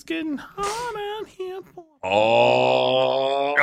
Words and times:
it's 0.00 0.04
getting 0.06 0.38
hot 0.38 0.96
out 0.96 1.28
here. 1.28 1.60
Oh, 2.02 3.52
That's 3.54 3.60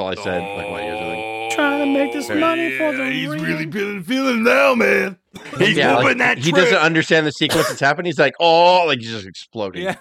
all 0.00 0.08
I 0.08 0.14
said. 0.16 0.56
Like 0.58 0.68
what 0.70 0.82
years 0.82 0.98
ago. 0.98 1.48
Trying 1.52 1.78
to 1.80 1.86
make 1.98 2.12
this 2.12 2.28
money 2.28 2.76
for 2.76 2.92
the 2.96 3.06
he's 3.10 3.28
ring. 3.28 3.42
really 3.42 3.70
feeling 3.70 4.02
feeling 4.02 4.42
now, 4.42 4.74
man. 4.74 5.16
He's 5.58 5.76
Yeah, 5.76 5.92
moving 5.94 6.06
like, 6.08 6.18
that. 6.18 6.38
he 6.38 6.50
trick. 6.50 6.64
doesn't 6.64 6.78
understand 6.78 7.24
the 7.26 7.30
sequence 7.32 7.68
that's 7.68 7.78
happening. 7.80 8.06
He's 8.06 8.18
like, 8.18 8.34
oh, 8.40 8.84
like 8.86 8.98
he's 8.98 9.10
just 9.12 9.26
exploding. 9.28 9.84
Yeah. 9.84 9.96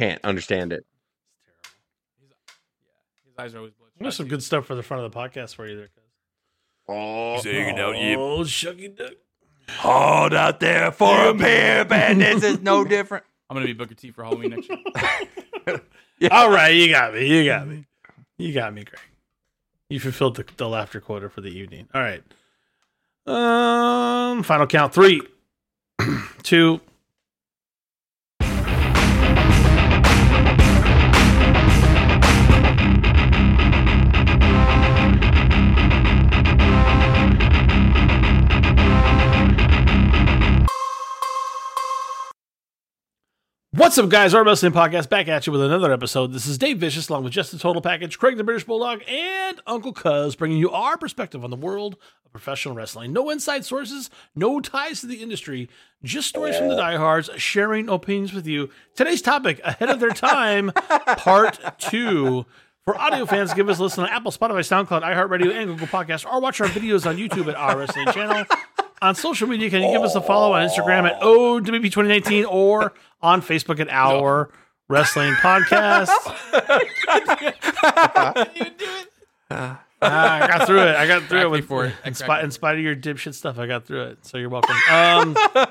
Can't 0.00 0.20
understand 0.24 0.72
it. 0.72 0.84
His 3.24 3.38
eyes 3.38 3.54
are 3.54 3.58
always 3.58 3.74
bloodshot. 3.74 3.98
There's 4.00 4.16
some 4.16 4.26
good 4.28 4.42
stuff 4.42 4.66
for 4.66 4.74
the 4.74 4.82
front 4.82 5.04
of 5.04 5.12
the 5.12 5.16
podcast 5.16 5.54
for 5.54 5.68
you 5.68 5.76
there. 5.76 5.86
cuz. 5.86 6.02
Oh, 6.88 7.34
He's 7.36 7.44
hanging 7.44 7.78
out, 7.78 7.96
yep. 7.96 8.18
Oh, 8.18 8.40
shucky 8.40 8.94
duck. 8.96 9.12
Hard 9.68 10.34
out 10.34 10.58
there 10.60 10.90
for 10.92 11.28
a 11.28 11.34
pair 11.34 11.82
of 11.82 11.88
bandits 11.90 12.42
is 12.44 12.60
no 12.60 12.84
different. 12.84 13.24
I'm 13.48 13.54
gonna 13.54 13.66
be 13.66 13.72
Booker 13.72 13.94
T 13.94 14.10
for 14.10 14.24
Halloween 14.24 14.50
next 14.50 14.68
year. 14.68 15.80
All 16.30 16.50
right, 16.50 16.74
you 16.74 16.90
got 16.90 17.14
me. 17.14 17.26
You 17.26 17.44
got 17.44 17.66
me. 17.66 17.84
You 18.38 18.52
got 18.52 18.74
me, 18.74 18.84
Greg. 18.84 19.00
You 19.88 20.00
fulfilled 20.00 20.36
the, 20.36 20.44
the 20.56 20.68
laughter 20.68 21.00
quota 21.00 21.28
for 21.28 21.40
the 21.40 21.48
evening. 21.48 21.88
All 21.94 22.00
right. 22.00 22.22
Um, 23.26 24.42
final 24.42 24.66
count: 24.66 24.92
three, 24.92 25.22
two. 26.42 26.80
What's 43.76 43.98
up, 43.98 44.08
guys? 44.08 44.32
Our 44.32 44.42
Wrestling 44.42 44.72
Podcast 44.72 45.10
back 45.10 45.28
at 45.28 45.46
you 45.46 45.52
with 45.52 45.60
another 45.60 45.92
episode. 45.92 46.32
This 46.32 46.46
is 46.46 46.56
Dave 46.56 46.78
Vicious, 46.78 47.10
along 47.10 47.24
with 47.24 47.34
Just 47.34 47.52
the 47.52 47.58
Total 47.58 47.82
Package, 47.82 48.18
Craig 48.18 48.38
the 48.38 48.42
British 48.42 48.64
Bulldog, 48.64 49.02
and 49.06 49.60
Uncle 49.66 49.92
Cuz, 49.92 50.34
bringing 50.34 50.56
you 50.56 50.70
our 50.70 50.96
perspective 50.96 51.44
on 51.44 51.50
the 51.50 51.56
world 51.56 51.98
of 52.24 52.32
professional 52.32 52.74
wrestling. 52.74 53.12
No 53.12 53.28
inside 53.28 53.66
sources, 53.66 54.08
no 54.34 54.60
ties 54.60 55.02
to 55.02 55.06
the 55.06 55.16
industry, 55.22 55.68
just 56.02 56.26
stories 56.26 56.56
from 56.56 56.68
the 56.68 56.76
diehards, 56.76 57.28
sharing 57.36 57.90
opinions 57.90 58.32
with 58.32 58.46
you. 58.46 58.70
Today's 58.94 59.20
topic, 59.20 59.60
ahead 59.62 59.90
of 59.90 60.00
their 60.00 60.08
time, 60.08 60.72
part 61.18 61.60
two. 61.78 62.46
For 62.86 62.98
audio 62.98 63.26
fans, 63.26 63.52
give 63.52 63.68
us 63.68 63.78
a 63.78 63.82
listen 63.82 64.04
on 64.04 64.10
Apple, 64.10 64.30
Spotify, 64.30 64.86
SoundCloud, 64.86 65.02
iHeartRadio, 65.02 65.54
and 65.54 65.66
Google 65.66 65.88
Podcasts, 65.88 66.24
or 66.24 66.40
watch 66.40 66.62
our 66.62 66.68
videos 66.68 67.04
on 67.04 67.18
YouTube 67.18 67.48
at 67.48 67.56
our 67.56 67.76
wrestling 67.76 68.06
channel. 68.06 68.46
On 69.02 69.14
social 69.14 69.46
media, 69.46 69.68
can 69.68 69.82
you 69.82 69.92
give 69.92 70.02
us 70.02 70.14
a 70.14 70.22
follow 70.22 70.54
on 70.54 70.66
Instagram 70.66 71.04
at 71.06 71.20
OWP2019 71.20 72.46
or 72.48 72.94
on 73.26 73.42
Facebook 73.42 73.80
at 73.80 73.88
Our 73.90 74.50
Wrestling 74.88 75.32
Podcast? 75.34 76.08
Ah, 80.02 80.42
I 80.42 80.46
got 80.46 80.66
through 80.66 80.82
it. 80.82 80.94
I 80.94 81.06
got 81.06 81.22
through 81.22 81.28
Crack 81.38 81.44
it 81.44 81.46
me 81.46 81.50
with 81.52 81.64
for 81.68 81.86
it. 81.86 81.88
in, 82.04 82.12
Crack 82.12 82.16
spite, 82.16 82.44
in 82.44 82.50
spite 82.50 82.76
of 82.76 82.82
your 82.84 82.94
dipshit 82.94 83.32
stuff. 83.32 83.58
I 83.58 83.66
got 83.66 83.86
through 83.86 84.02
it. 84.02 84.26
So 84.26 84.36
you're 84.36 84.50
welcome. 84.50 84.76
Um, 84.92 85.34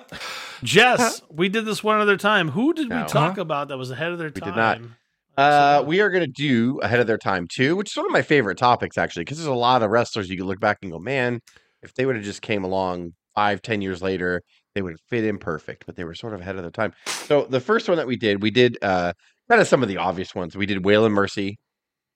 Jess, 0.63 1.21
we 1.29 1.47
did 1.47 1.65
this 1.65 1.83
one 1.83 1.99
other 2.01 2.17
time. 2.17 2.49
Who 2.49 2.73
did 2.73 2.89
we 2.89 2.95
No. 2.95 3.05
talk 3.05 3.37
about 3.37 3.67
that 3.67 3.77
was 3.77 3.91
ahead 3.91 4.11
of 4.11 4.17
their 4.17 4.31
time? 4.31 4.49
We 4.49 4.51
time? 4.51 4.81
did 4.81 4.89
not. 4.89 4.91
Uh, 5.37 5.83
we 5.83 6.01
are 6.01 6.09
going 6.09 6.23
to 6.25 6.31
do 6.31 6.79
ahead 6.79 6.99
of 6.99 7.05
their 7.05 7.19
time 7.19 7.45
too, 7.47 7.75
which 7.75 7.91
is 7.91 7.97
one 7.97 8.07
of 8.07 8.11
my 8.11 8.23
favorite 8.23 8.57
topics 8.57 8.97
actually, 8.97 9.25
because 9.25 9.37
there's 9.37 9.47
a 9.47 9.53
lot 9.53 9.83
of 9.83 9.91
wrestlers 9.91 10.27
you 10.27 10.37
can 10.37 10.47
look 10.47 10.59
back 10.59 10.79
and 10.81 10.91
go, 10.91 10.97
man, 10.97 11.39
if 11.83 11.93
they 11.93 12.07
would 12.07 12.15
have 12.15 12.25
just 12.25 12.41
came 12.41 12.63
along 12.63 13.13
five, 13.35 13.61
ten 13.61 13.81
years 13.83 14.01
later, 14.01 14.41
they 14.75 14.81
would 14.81 14.97
fit 15.09 15.23
in 15.23 15.37
perfect. 15.39 15.85
But 15.85 15.95
they 15.95 16.03
were 16.03 16.13
sort 16.13 16.33
of 16.33 16.41
ahead 16.41 16.55
of 16.57 16.61
their 16.61 16.71
time. 16.71 16.93
So 17.23 17.45
the 17.49 17.59
first 17.59 17.87
one 17.89 17.97
that 17.97 18.07
we 18.07 18.17
did, 18.17 18.43
we 18.43 18.51
did 18.51 18.77
uh, 18.81 19.13
kind 19.49 19.59
of 19.61 19.67
some 19.67 19.81
of 19.81 19.89
the 19.89 19.97
obvious 19.97 20.35
ones. 20.35 20.55
We 20.55 20.65
did 20.67 20.83
Waylon 20.83 21.11
Mercy, 21.11 21.57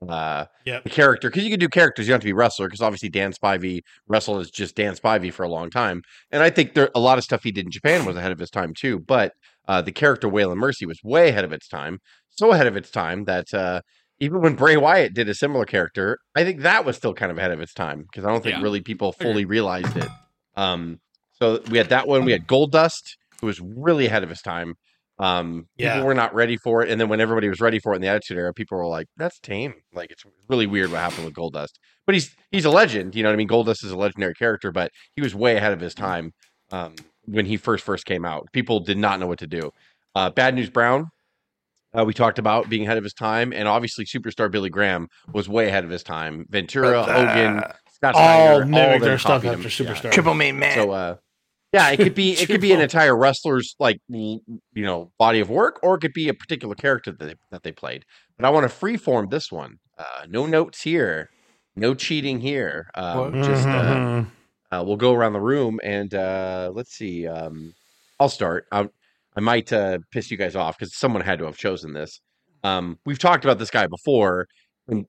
uh, 0.07 0.45
Yep. 0.65 0.83
the 0.83 0.89
character, 0.89 1.29
because 1.29 1.43
you 1.43 1.49
can 1.49 1.59
do 1.59 1.67
characters, 1.67 2.07
you 2.07 2.11
don't 2.11 2.17
have 2.17 2.21
to 2.21 2.25
be 2.25 2.33
wrestler, 2.33 2.67
because 2.67 2.81
obviously 2.81 3.09
Dan 3.09 3.33
Spivey 3.33 3.81
wrestled 4.07 4.41
as 4.41 4.49
just 4.51 4.75
Dan 4.75 4.93
Spivey 4.95 5.33
for 5.33 5.43
a 5.43 5.49
long 5.49 5.69
time, 5.69 6.01
and 6.31 6.41
I 6.43 6.49
think 6.49 6.73
there 6.73 6.89
a 6.95 6.99
lot 6.99 7.17
of 7.17 7.23
stuff 7.23 7.43
he 7.43 7.51
did 7.51 7.65
in 7.65 7.71
Japan 7.71 8.05
was 8.05 8.15
ahead 8.15 8.31
of 8.31 8.39
his 8.39 8.49
time 8.49 8.73
too. 8.73 8.99
But 8.99 9.33
uh, 9.67 9.81
the 9.81 9.91
character 9.91 10.27
Waylon 10.29 10.57
Mercy 10.57 10.85
was 10.85 10.99
way 11.03 11.29
ahead 11.29 11.43
of 11.43 11.51
its 11.51 11.67
time 11.67 11.99
so 12.29 12.53
ahead 12.53 12.67
of 12.67 12.77
its 12.77 12.89
time 12.89 13.25
that 13.25 13.53
uh, 13.53 13.81
even 14.21 14.39
when 14.41 14.55
Bray 14.55 14.77
Wyatt 14.77 15.13
did 15.13 15.27
a 15.27 15.33
similar 15.35 15.65
character, 15.65 16.17
I 16.35 16.45
think 16.45 16.61
that 16.61 16.85
was 16.85 16.95
still 16.95 17.13
kind 17.13 17.31
of 17.33 17.37
ahead 17.37 17.51
of 17.51 17.59
its 17.59 17.73
time 17.73 18.03
because 18.03 18.23
I 18.23 18.29
don't 18.31 18.41
think 18.41 18.55
Yeah. 18.55 18.61
really 18.61 18.79
people 18.79 19.11
fully 19.11 19.43
realized 19.43 19.97
it. 19.97 20.07
Um, 20.55 20.99
so 21.41 21.61
we 21.69 21.77
had 21.77 21.89
that 21.89 22.07
one. 22.07 22.25
We 22.25 22.31
had 22.31 22.47
Gold 22.47 22.71
Dust, 22.71 23.17
who 23.41 23.47
was 23.47 23.59
really 23.59 24.05
ahead 24.05 24.23
of 24.23 24.29
his 24.29 24.41
time. 24.41 24.75
Um, 25.17 25.65
Yeah. 25.77 25.93
people 25.95 26.07
were 26.07 26.13
not 26.13 26.33
ready 26.33 26.55
for 26.55 26.81
it, 26.81 26.89
and 26.89 26.99
then 26.99 27.09
when 27.09 27.19
everybody 27.19 27.49
was 27.49 27.59
ready 27.59 27.79
for 27.79 27.91
it 27.93 27.97
in 27.97 28.01
the 28.01 28.07
Attitude 28.07 28.37
Era, 28.37 28.53
people 28.53 28.77
were 28.77 28.87
like, 28.87 29.07
"That's 29.17 29.37
tame." 29.39 29.73
Like 29.93 30.11
it's 30.11 30.23
really 30.47 30.65
weird 30.65 30.91
what 30.91 30.99
happened 31.01 31.25
with 31.25 31.33
Gold 31.33 31.53
Dust. 31.53 31.77
But 32.05 32.15
he's 32.15 32.33
he's 32.51 32.63
a 32.65 32.69
legend. 32.69 33.15
You 33.15 33.23
know 33.23 33.29
what 33.29 33.33
I 33.33 33.37
mean? 33.37 33.47
Gold 33.47 33.65
Dust 33.65 33.83
is 33.83 33.91
a 33.91 33.97
legendary 33.97 34.33
character, 34.33 34.71
but 34.71 34.91
he 35.15 35.21
was 35.21 35.35
way 35.35 35.57
ahead 35.57 35.73
of 35.73 35.81
his 35.81 35.93
time 35.93 36.31
um, 36.71 36.95
when 37.25 37.45
he 37.45 37.57
first 37.57 37.83
first 37.83 38.05
came 38.05 38.23
out. 38.23 38.47
People 38.53 38.79
did 38.79 38.97
not 38.97 39.19
know 39.19 39.27
what 39.27 39.39
to 39.39 39.47
do. 39.47 39.71
Uh, 40.15 40.29
Bad 40.29 40.55
News 40.55 40.69
Brown, 40.69 41.07
uh, 41.97 42.05
we 42.05 42.13
talked 42.13 42.39
about 42.39 42.69
being 42.69 42.83
ahead 42.83 42.97
of 42.97 43.03
his 43.03 43.13
time, 43.13 43.51
and 43.51 43.67
obviously 43.67 44.05
superstar 44.05 44.49
Billy 44.49 44.69
Graham 44.69 45.07
was 45.33 45.49
way 45.49 45.67
ahead 45.67 45.83
of 45.83 45.89
his 45.89 46.01
time. 46.03 46.45
Ventura, 46.49 47.03
Hogan, 47.03 47.61
Scott 47.91 48.15
All 48.15 48.23
Steiner, 48.23 48.65
mimic 48.65 49.01
their 49.01 49.17
stuff 49.19 49.43
after 49.43 49.63
Yeah. 49.63 49.67
Superstar. 49.67 50.11
Triple 50.13 50.33
main 50.33 50.57
man. 50.57 50.75
So, 50.75 50.91
uh, 50.91 51.15
yeah, 51.73 51.89
it 51.89 51.99
could 51.99 52.15
be 52.15 52.33
it 52.33 52.49
could 52.49 52.61
be 52.61 52.73
an 52.73 52.81
entire 52.81 53.15
wrestler's 53.15 53.75
like 53.79 53.99
you 54.09 54.41
know 54.75 55.11
body 55.17 55.39
of 55.39 55.49
work, 55.49 55.79
or 55.83 55.95
it 55.95 55.99
could 55.99 56.13
be 56.13 56.29
a 56.29 56.33
particular 56.33 56.75
character 56.75 57.11
that 57.11 57.25
they, 57.25 57.35
that 57.51 57.63
they 57.63 57.71
played. 57.71 58.05
But 58.37 58.45
I 58.45 58.49
want 58.49 58.69
to 58.69 58.75
freeform 58.75 59.29
this 59.29 59.51
one. 59.51 59.77
Uh, 59.97 60.25
no 60.29 60.45
notes 60.45 60.81
here, 60.81 61.29
no 61.75 61.93
cheating 61.93 62.39
here. 62.39 62.89
Um, 62.95 63.37
just 63.41 63.73
uh, 63.73 64.01
Mhm. 64.01 64.27
uh, 64.71 64.83
we'll 64.85 64.97
go 64.97 65.13
around 65.13 65.33
the 65.33 65.41
room 65.41 65.79
and 65.83 66.13
uh, 66.13 66.71
let's 66.73 66.93
see. 66.93 67.27
Um, 67.27 67.73
I'll 68.19 68.29
start. 68.29 68.65
i 68.71 68.87
I 69.35 69.41
might 69.41 69.71
uh, 69.71 69.99
piss 70.11 70.31
you 70.31 70.37
guys 70.37 70.55
off 70.55 70.77
because 70.77 70.95
someone 70.97 71.21
had 71.21 71.39
to 71.39 71.45
have 71.45 71.57
chosen 71.57 71.93
this. 71.93 72.19
Um, 72.63 72.99
we've 73.05 73.19
talked 73.19 73.45
about 73.45 73.59
this 73.59 73.69
guy 73.71 73.87
before, 73.87 74.47
and 74.87 75.05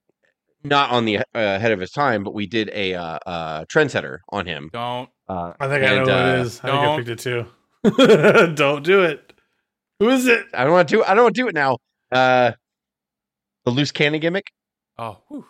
not 0.65 0.91
on 0.91 1.05
the 1.05 1.19
uh, 1.19 1.23
ahead 1.35 1.73
of 1.73 1.81
his 1.81 1.91
time, 1.91 2.23
but 2.25 2.35
we 2.35 2.47
did 2.47 2.71
a 2.73 2.95
uh, 2.95 3.19
uh, 3.27 3.65
trendsetter 3.67 4.19
on 4.31 4.47
him. 4.47 4.71
Don't. 4.73 5.09
Uh, 5.29 5.53
I 5.61 5.69
think 5.69 5.85
I 5.85 5.89
know 5.89 5.99
and, 5.99 6.07
who 6.09 6.13
uh, 6.13 6.33
it 6.35 6.41
is. 6.41 6.61
I 6.61 6.63
think 6.63 6.75
I 6.75 6.85
don't- 6.85 7.05
picked 7.05 7.09
it 7.09 7.19
too. 7.19 7.47
don't 8.55 8.83
do 8.85 9.03
it. 9.05 9.33
Who 10.01 10.09
is 10.11 10.27
it? 10.27 10.45
I 10.55 10.65
don't 10.65 10.73
want 10.73 10.89
to. 10.89 10.97
do 10.97 11.05
I 11.05 11.15
don't 11.15 11.25
want 11.25 11.35
to 11.37 11.43
do 11.43 11.49
it 11.49 11.55
now. 11.55 11.79
Uh, 12.13 12.53
the 13.65 13.71
loose 13.71 13.93
cannon 13.93 14.21
gimmick. 14.21 14.47
Oh, 14.99 15.19
whew. 15.29 15.45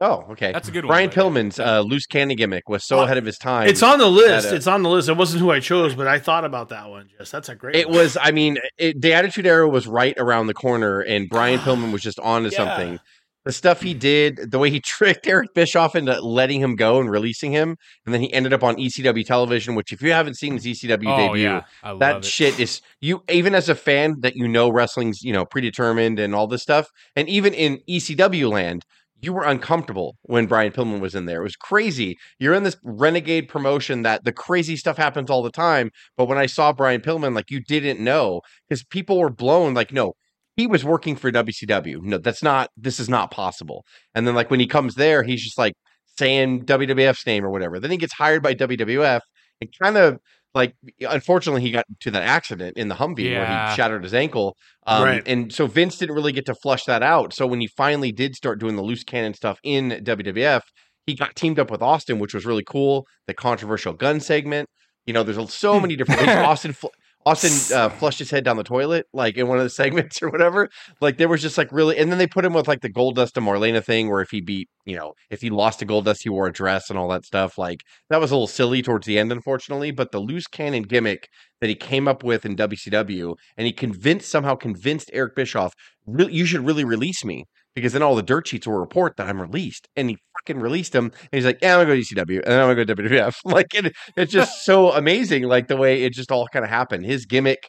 Oh, 0.00 0.26
okay. 0.30 0.52
that's 0.52 0.68
a 0.68 0.70
good 0.70 0.84
one. 0.84 0.90
Brian 0.92 1.08
by 1.10 1.14
the 1.16 1.28
way. 1.28 1.30
Pillman's 1.42 1.58
uh, 1.58 1.80
loose 1.80 2.06
cannon 2.06 2.36
gimmick 2.36 2.68
was 2.68 2.84
so 2.84 3.00
Uh, 3.00 3.04
ahead 3.04 3.18
of 3.18 3.24
his 3.24 3.36
time. 3.36 3.66
It's 3.66 3.82
on 3.82 3.98
the 3.98 4.06
list. 4.08 4.46
that, 4.46 4.52
uh, 4.52 4.56
it's 4.56 4.68
on 4.68 4.84
the 4.84 4.88
list. 4.88 5.08
It 5.08 5.16
wasn't 5.16 5.40
who 5.42 5.50
I 5.50 5.58
chose, 5.58 5.96
but 5.96 6.06
I 6.06 6.20
thought 6.20 6.44
about 6.44 6.68
that 6.68 6.88
one. 6.88 7.08
Yes, 7.18 7.32
that's 7.32 7.48
a 7.48 7.56
great. 7.56 7.74
It 7.74 7.88
one. 7.88 7.98
was. 7.98 8.16
I 8.20 8.30
mean, 8.30 8.58
it, 8.76 9.00
the 9.00 9.12
Attitude 9.14 9.44
Era 9.46 9.68
was 9.68 9.88
right 9.88 10.14
around 10.16 10.46
the 10.46 10.54
corner, 10.54 11.00
and 11.00 11.28
Brian 11.28 11.58
Pillman 11.64 11.90
was 11.92 12.00
just 12.02 12.20
on 12.20 12.44
to 12.44 12.50
Yeah. 12.50 12.56
something. 12.56 13.00
The 13.48 13.52
stuff 13.52 13.80
he 13.80 13.94
did, 13.94 14.50
the 14.50 14.58
way 14.58 14.68
he 14.68 14.78
tricked 14.84 15.26
Eric 15.26 15.54
Bischoff 15.54 15.96
into 15.96 16.20
letting 16.20 16.60
him 16.60 16.76
go 16.76 17.00
and 17.00 17.10
releasing 17.10 17.50
him, 17.50 17.78
and 18.04 18.12
then 18.12 18.20
he 18.20 18.30
ended 18.30 18.52
up 18.52 18.62
on 18.62 18.76
ECW 18.76 19.24
television. 19.24 19.74
Which, 19.74 19.90
if 19.90 20.02
you 20.02 20.12
haven't 20.12 20.34
seen 20.34 20.52
his 20.52 20.66
ECW 20.66 21.06
Oh 21.06 21.16
debut, 21.16 21.42
yeah, 21.42 21.62
that 21.98 22.26
shit 22.26 22.60
is 22.60 22.82
you. 23.00 23.22
Even 23.30 23.54
as 23.54 23.70
a 23.70 23.74
fan, 23.74 24.16
that 24.20 24.36
you 24.36 24.48
know 24.48 24.68
wrestling's 24.68 25.22
you 25.22 25.32
know 25.32 25.46
predetermined 25.46 26.18
and 26.18 26.34
all 26.34 26.46
this 26.46 26.60
stuff, 26.60 26.88
and 27.16 27.26
even 27.26 27.54
in 27.54 27.78
ECW 27.88 28.52
land, 28.52 28.84
you 29.22 29.32
were 29.32 29.44
uncomfortable 29.44 30.18
when 30.24 30.44
Brian 30.44 30.70
Pillman 30.70 31.00
was 31.00 31.14
in 31.14 31.24
there. 31.24 31.40
It 31.40 31.44
was 31.44 31.56
crazy. 31.56 32.18
You're 32.38 32.52
in 32.52 32.64
this 32.64 32.76
renegade 32.84 33.48
promotion 33.48 34.02
that 34.02 34.24
the 34.24 34.32
crazy 34.32 34.76
stuff 34.76 34.98
happens 34.98 35.30
all 35.30 35.42
the 35.42 35.50
time. 35.50 35.90
But 36.18 36.26
when 36.26 36.36
I 36.36 36.44
saw 36.44 36.74
Brian 36.74 37.00
Pillman, 37.00 37.34
like 37.34 37.50
you 37.50 37.60
didn't 37.60 37.98
know 37.98 38.42
because 38.68 38.84
people 38.84 39.18
were 39.18 39.30
blown. 39.30 39.72
Like, 39.72 39.90
no, 39.90 40.16
he 40.58 40.66
was 40.66 40.84
working 40.84 41.14
for 41.14 41.30
WCW. 41.30 42.02
No, 42.02 42.18
that's 42.18 42.42
not. 42.42 42.68
This 42.76 42.98
is 42.98 43.08
not 43.08 43.30
possible. 43.30 43.84
And 44.14 44.26
then 44.26 44.34
like 44.34 44.50
when 44.50 44.58
he 44.58 44.66
comes 44.66 44.96
there, 44.96 45.22
he's 45.22 45.42
just 45.42 45.56
like 45.56 45.72
saying 46.18 46.64
WWF's 46.66 47.24
name 47.26 47.44
or 47.44 47.50
whatever. 47.50 47.78
Then 47.78 47.92
he 47.92 47.96
gets 47.96 48.12
hired 48.14 48.42
by 48.42 48.54
WWF 48.54 49.20
and 49.60 49.70
kind 49.80 49.96
of 49.96 50.18
like 50.54 50.74
unfortunately 51.00 51.62
he 51.62 51.70
got 51.70 51.84
to 52.00 52.10
that 52.10 52.24
accident 52.24 52.76
in 52.76 52.88
the 52.88 52.96
Humvee 52.96 53.30
where 53.36 53.46
he 53.70 53.76
shattered 53.76 54.02
his 54.02 54.12
ankle. 54.14 54.56
Um, 54.84 55.04
Right. 55.04 55.22
And 55.26 55.52
so 55.52 55.68
Vince 55.68 55.96
didn't 55.96 56.16
really 56.16 56.32
get 56.32 56.46
to 56.46 56.56
flush 56.56 56.84
that 56.86 57.04
out. 57.04 57.32
So 57.32 57.46
when 57.46 57.60
he 57.60 57.68
finally 57.68 58.10
did 58.10 58.34
start 58.34 58.58
doing 58.58 58.74
the 58.74 58.82
loose 58.82 59.04
cannon 59.04 59.34
stuff 59.34 59.60
in 59.62 59.90
WWF, 59.90 60.62
he 61.06 61.14
got 61.14 61.36
teamed 61.36 61.60
up 61.60 61.70
with 61.70 61.82
Austin, 61.82 62.18
which 62.18 62.34
was 62.34 62.44
really 62.44 62.64
cool. 62.64 63.06
The 63.28 63.34
controversial 63.34 63.92
gun 63.92 64.18
segment. 64.18 64.68
You 65.06 65.14
know, 65.14 65.22
there's 65.22 65.54
so 65.54 65.78
many 65.80 65.94
different 65.96 66.20
things. 66.20 66.32
Austin, 66.32 66.72
fl- 66.80 66.88
Austin 67.26 67.76
uh, 67.76 67.88
flushed 67.88 68.18
his 68.18 68.30
head 68.30 68.44
down 68.44 68.56
the 68.56 68.64
toilet, 68.64 69.06
like 69.12 69.36
in 69.36 69.48
one 69.48 69.58
of 69.58 69.64
the 69.64 69.70
segments 69.82 70.22
or 70.22 70.30
whatever. 70.30 70.68
Like 71.00 71.18
there 71.18 71.28
was 71.28 71.42
just 71.42 71.58
like 71.58 71.70
really, 71.72 71.96
and 71.96 72.10
then 72.10 72.18
they 72.18 72.26
put 72.26 72.44
him 72.44 72.54
with 72.54 72.68
like 72.68 72.80
the 72.80 72.92
Goldust 72.92 73.36
and 73.36 73.46
Marlena 73.46 73.84
thing, 73.84 74.08
where 74.08 74.20
if 74.20 74.30
he 74.30 74.40
beat, 74.40 74.68
you 74.84 74.96
know, 74.96 75.14
if 75.30 75.40
he 75.40 75.50
lost 75.50 75.80
to 75.80 75.86
Goldust, 75.86 76.22
he 76.22 76.28
wore 76.28 76.46
a 76.46 76.52
dress 76.52 76.90
and 76.90 76.98
all 76.98 77.08
that 77.08 77.24
stuff. 77.24 77.58
Like 77.58 77.82
that 78.10 78.20
was 78.20 78.30
a 78.30 78.34
little 78.34 78.46
silly 78.46 78.82
towards 78.82 79.06
the 79.06 79.18
end, 79.18 79.32
unfortunately. 79.32 79.90
But 79.90 80.12
the 80.12 80.20
loose 80.20 80.46
cannon 80.46 80.84
gimmick 80.84 81.28
that 81.60 81.68
he 81.68 81.74
came 81.74 82.08
up 82.08 82.22
with 82.22 82.46
in 82.46 82.56
WCW, 82.56 83.34
and 83.56 83.66
he 83.66 83.72
convinced 83.72 84.30
somehow 84.30 84.54
convinced 84.54 85.10
Eric 85.12 85.34
Bischoff, 85.34 85.74
really, 86.06 86.32
you 86.32 86.46
should 86.46 86.64
really 86.64 86.84
release 86.84 87.24
me 87.24 87.44
because 87.74 87.92
then 87.92 88.02
all 88.02 88.16
the 88.16 88.22
dirt 88.22 88.48
sheets 88.48 88.66
will 88.66 88.74
report 88.74 89.16
that 89.16 89.28
I'm 89.28 89.40
released. 89.40 89.88
And 89.94 90.10
he 90.10 90.18
fucking 90.40 90.60
released 90.60 90.94
him. 90.94 91.06
And 91.06 91.28
he's 91.32 91.44
like, 91.44 91.58
yeah, 91.62 91.74
I'm 91.74 91.84
gonna 91.84 91.96
go 91.96 92.02
to 92.02 92.14
ECW 92.14 92.36
and 92.36 92.46
then 92.46 92.60
I'm 92.60 92.66
gonna 92.66 92.84
go 92.84 92.94
to 92.94 93.02
WWF. 93.02 93.34
Like 93.44 93.74
it, 93.74 93.94
it's 94.16 94.32
just 94.32 94.64
so 94.64 94.92
amazing, 94.92 95.44
like 95.44 95.68
the 95.68 95.76
way 95.76 96.02
it 96.04 96.12
just 96.12 96.30
all 96.30 96.46
kind 96.48 96.64
of 96.64 96.70
happened. 96.70 97.06
His 97.06 97.24
gimmick 97.26 97.68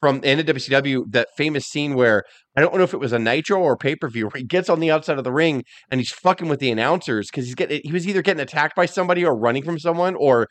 from 0.00 0.20
end 0.24 0.40
of 0.40 0.46
WCW, 0.46 1.04
that 1.10 1.28
famous 1.36 1.66
scene 1.66 1.94
where 1.94 2.24
I 2.56 2.60
don't 2.60 2.74
know 2.74 2.82
if 2.82 2.94
it 2.94 3.00
was 3.00 3.12
a 3.12 3.18
Nitro 3.18 3.60
or 3.60 3.76
pay 3.76 3.94
per 3.94 4.08
view, 4.08 4.26
where 4.26 4.38
he 4.40 4.44
gets 4.44 4.68
on 4.68 4.80
the 4.80 4.90
outside 4.90 5.18
of 5.18 5.24
the 5.24 5.32
ring 5.32 5.62
and 5.90 6.00
he's 6.00 6.10
fucking 6.10 6.48
with 6.48 6.58
the 6.58 6.70
announcers 6.70 7.28
because 7.30 7.44
he's 7.46 7.54
getting 7.54 7.80
he 7.84 7.92
was 7.92 8.08
either 8.08 8.22
getting 8.22 8.40
attacked 8.40 8.76
by 8.76 8.86
somebody 8.86 9.24
or 9.24 9.36
running 9.36 9.62
from 9.62 9.78
someone 9.78 10.14
or 10.16 10.48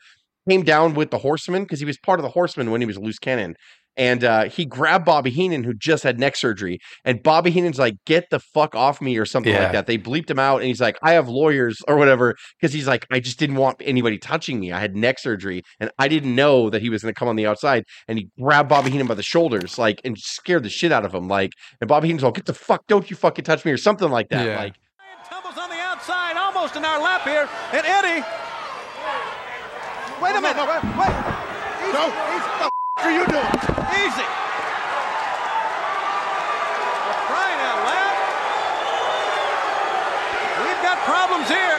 came 0.48 0.62
down 0.62 0.94
with 0.94 1.10
the 1.10 1.18
Horseman 1.18 1.64
because 1.64 1.80
he 1.80 1.84
was 1.84 1.98
part 1.98 2.18
of 2.18 2.22
the 2.24 2.30
Horseman 2.30 2.70
when 2.70 2.80
he 2.80 2.86
was 2.86 2.98
loose 2.98 3.18
cannon. 3.18 3.54
And 4.00 4.24
uh, 4.24 4.44
he 4.44 4.64
grabbed 4.64 5.04
Bobby 5.04 5.28
Heenan, 5.28 5.62
who 5.62 5.74
just 5.74 6.04
had 6.04 6.18
neck 6.18 6.34
surgery. 6.34 6.78
And 7.04 7.22
Bobby 7.22 7.50
Heenan's 7.50 7.78
like, 7.78 7.96
get 8.06 8.30
the 8.30 8.40
fuck 8.40 8.74
off 8.74 9.02
me 9.02 9.18
or 9.18 9.26
something 9.26 9.52
Yeah. 9.52 9.64
like 9.64 9.72
that. 9.72 9.86
They 9.86 9.98
bleeped 9.98 10.30
him 10.30 10.38
out. 10.38 10.56
And 10.60 10.68
he's 10.68 10.80
like, 10.80 10.96
I 11.02 11.12
have 11.12 11.28
lawyers 11.28 11.76
or 11.86 11.96
whatever. 11.96 12.34
Because 12.58 12.72
he's 12.72 12.88
like, 12.88 13.06
I 13.12 13.20
just 13.20 13.38
didn't 13.38 13.56
want 13.56 13.76
anybody 13.84 14.16
touching 14.16 14.58
me. 14.58 14.72
I 14.72 14.80
had 14.80 14.96
neck 14.96 15.18
surgery. 15.18 15.62
And 15.80 15.90
I 15.98 16.08
didn't 16.08 16.34
know 16.34 16.70
that 16.70 16.80
he 16.80 16.88
was 16.88 17.02
going 17.02 17.12
to 17.12 17.18
come 17.18 17.28
on 17.28 17.36
the 17.36 17.46
outside. 17.46 17.84
And 18.08 18.18
he 18.18 18.30
grabbed 18.40 18.70
Bobby 18.70 18.90
Heenan 18.90 19.06
by 19.06 19.14
the 19.14 19.22
shoulders, 19.22 19.76
like, 19.76 20.00
and 20.02 20.16
scared 20.18 20.62
the 20.62 20.70
shit 20.70 20.92
out 20.92 21.04
of 21.04 21.12
him. 21.14 21.28
Like, 21.28 21.52
and 21.82 21.86
Bobby 21.86 22.08
Heenan's 22.08 22.22
like, 22.22 22.34
get 22.36 22.46
the 22.46 22.54
fuck, 22.54 22.86
don't 22.86 23.10
you 23.10 23.16
fucking 23.16 23.44
touch 23.44 23.66
me 23.66 23.70
or 23.72 23.76
something 23.76 24.08
like 24.10 24.30
that. 24.30 24.46
Yeah. 24.46 24.56
Like, 24.56 24.76
tumbles 25.28 25.58
on 25.58 25.68
the 25.68 25.76
outside, 25.76 26.38
almost 26.38 26.74
in 26.74 26.86
our 26.86 27.02
lap 27.02 27.20
here. 27.24 27.46
And 27.74 27.84
Eddie. 27.86 28.24
Wait 30.22 30.36
a 30.36 30.40
minute. 30.40 30.56
Wait. 30.56 30.84
wait. 30.96 31.14
Easy. 31.84 31.92
No. 31.92 32.06
Easy. 32.64 32.70
What 33.00 33.06
are 33.08 33.12
you 33.12 33.24
doing? 33.26 33.46
Easy. 34.04 34.26
For 37.06 37.16
crying 37.26 37.60
out 37.64 37.80
loud. 37.88 38.16
We've 40.66 40.82
got 40.82 40.98
problems 41.06 41.48
here. 41.48 41.78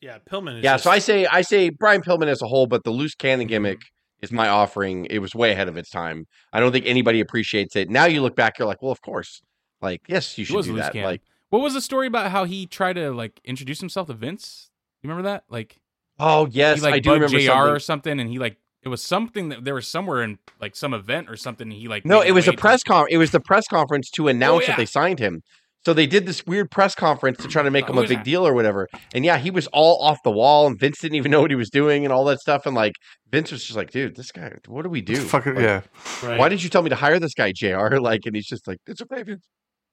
Yeah, 0.00 0.18
Pillman. 0.28 0.58
Is 0.58 0.64
yeah. 0.64 0.72
just- 0.74 0.84
So 0.84 0.90
I 0.90 0.98
say, 0.98 1.26
I 1.26 1.42
say 1.42 1.68
Brian 1.70 2.00
Pillman 2.02 2.26
as 2.26 2.42
a 2.42 2.46
whole, 2.46 2.66
but 2.66 2.82
the 2.84 2.90
loose 2.90 3.14
cannon 3.14 3.44
Mm-hmm. 3.46 3.48
gimmick 3.50 3.80
is 4.22 4.32
my 4.32 4.48
offering. 4.48 5.06
It 5.08 5.18
was 5.20 5.34
way 5.34 5.52
ahead 5.52 5.68
of 5.68 5.76
its 5.76 5.88
time. 5.90 6.26
I 6.52 6.58
don't 6.60 6.72
think 6.72 6.86
anybody 6.86 7.20
appreciates 7.20 7.76
it. 7.76 7.88
Now 7.90 8.06
you 8.06 8.22
look 8.22 8.34
back, 8.34 8.58
you're 8.58 8.66
like, 8.68 8.82
well, 8.82 8.92
of 8.92 9.00
course. 9.02 9.40
Like, 9.80 10.02
yes, 10.08 10.36
you 10.36 10.44
should 10.44 10.56
was 10.56 10.66
do 10.66 10.72
loose 10.72 10.82
that. 10.82 10.92
cannon. 10.94 11.10
Like, 11.10 11.22
What 11.50 11.62
was 11.62 11.74
the 11.74 11.80
story 11.80 12.06
about 12.06 12.30
how 12.32 12.44
he 12.44 12.66
tried 12.66 12.94
to 12.94 13.12
like 13.12 13.40
introduce 13.44 13.78
himself 13.80 14.08
to 14.08 14.14
Vince? 14.14 14.70
You 15.02 15.08
remember 15.08 15.28
that? 15.28 15.44
Like 15.48 15.78
oh 16.18 16.46
yes, 16.50 16.76
he 16.78 16.82
like 16.82 16.94
I 16.94 16.98
do 16.98 17.12
remember 17.12 17.38
JR 17.38 17.46
something. 17.46 17.72
or 17.72 17.78
something, 17.78 18.20
and 18.20 18.28
he 18.28 18.38
like 18.38 18.56
it 18.82 18.88
was 18.88 19.02
something 19.02 19.48
that 19.50 19.64
there 19.64 19.74
was 19.74 19.86
somewhere 19.86 20.22
in 20.22 20.38
like 20.60 20.74
some 20.76 20.94
event 20.94 21.28
or 21.28 21.36
something. 21.36 21.70
He 21.70 21.88
like 21.88 22.04
No, 22.06 22.20
it 22.20 22.32
was 22.32 22.48
a 22.48 22.52
press 22.52 22.82
con. 22.82 23.06
It 23.10 23.18
was 23.18 23.30
the 23.30 23.40
press 23.40 23.66
conference 23.68 24.10
to 24.12 24.28
announce 24.28 24.62
yeah. 24.62 24.68
that 24.68 24.76
they 24.78 24.86
signed 24.86 25.18
him. 25.18 25.42
So 25.86 25.94
they 25.94 26.06
did 26.06 26.26
this 26.26 26.44
weird 26.46 26.70
press 26.70 26.94
conference 26.94 27.38
to 27.38 27.48
try 27.48 27.62
to 27.62 27.70
make 27.70 27.88
Oh, 27.88 27.92
him 27.92 27.98
a 27.98 28.02
big 28.02 28.18
that? 28.18 28.24
deal 28.24 28.46
or 28.46 28.52
whatever. 28.52 28.86
And 29.14 29.24
yeah, 29.24 29.38
he 29.38 29.50
was 29.50 29.66
all 29.68 30.02
off 30.02 30.18
the 30.22 30.30
wall, 30.30 30.66
and 30.66 30.78
Vince 30.78 30.98
didn't 31.00 31.14
even 31.14 31.30
know 31.30 31.40
what 31.40 31.50
he 31.50 31.54
was 31.56 31.70
doing 31.70 32.04
and 32.04 32.12
all 32.12 32.24
that 32.26 32.38
stuff. 32.38 32.66
And 32.66 32.74
like 32.76 32.92
Vince 33.30 33.50
was 33.50 33.64
just 33.64 33.78
like, 33.78 33.90
"Dude, 33.90 34.14
this 34.14 34.30
guy, 34.30 34.52
what 34.66 34.82
do 34.82 34.90
we 34.90 35.00
do? 35.00 35.16
Fucking 35.16 35.54
Like, 35.54 35.64
yeah. 35.64 35.80
right. 36.22 36.38
Why 36.38 36.50
did 36.50 36.62
you 36.62 36.68
tell 36.68 36.82
me 36.82 36.90
to 36.90 36.96
hire 36.96 37.18
this 37.18 37.32
guy, 37.34 37.52
JR? 37.52 37.96
Like, 38.00 38.26
and 38.26 38.34
he's 38.36 38.46
just 38.46 38.68
like, 38.68 38.76
"It's 38.86 39.00
okay, 39.00 39.22
Vince." 39.22 39.46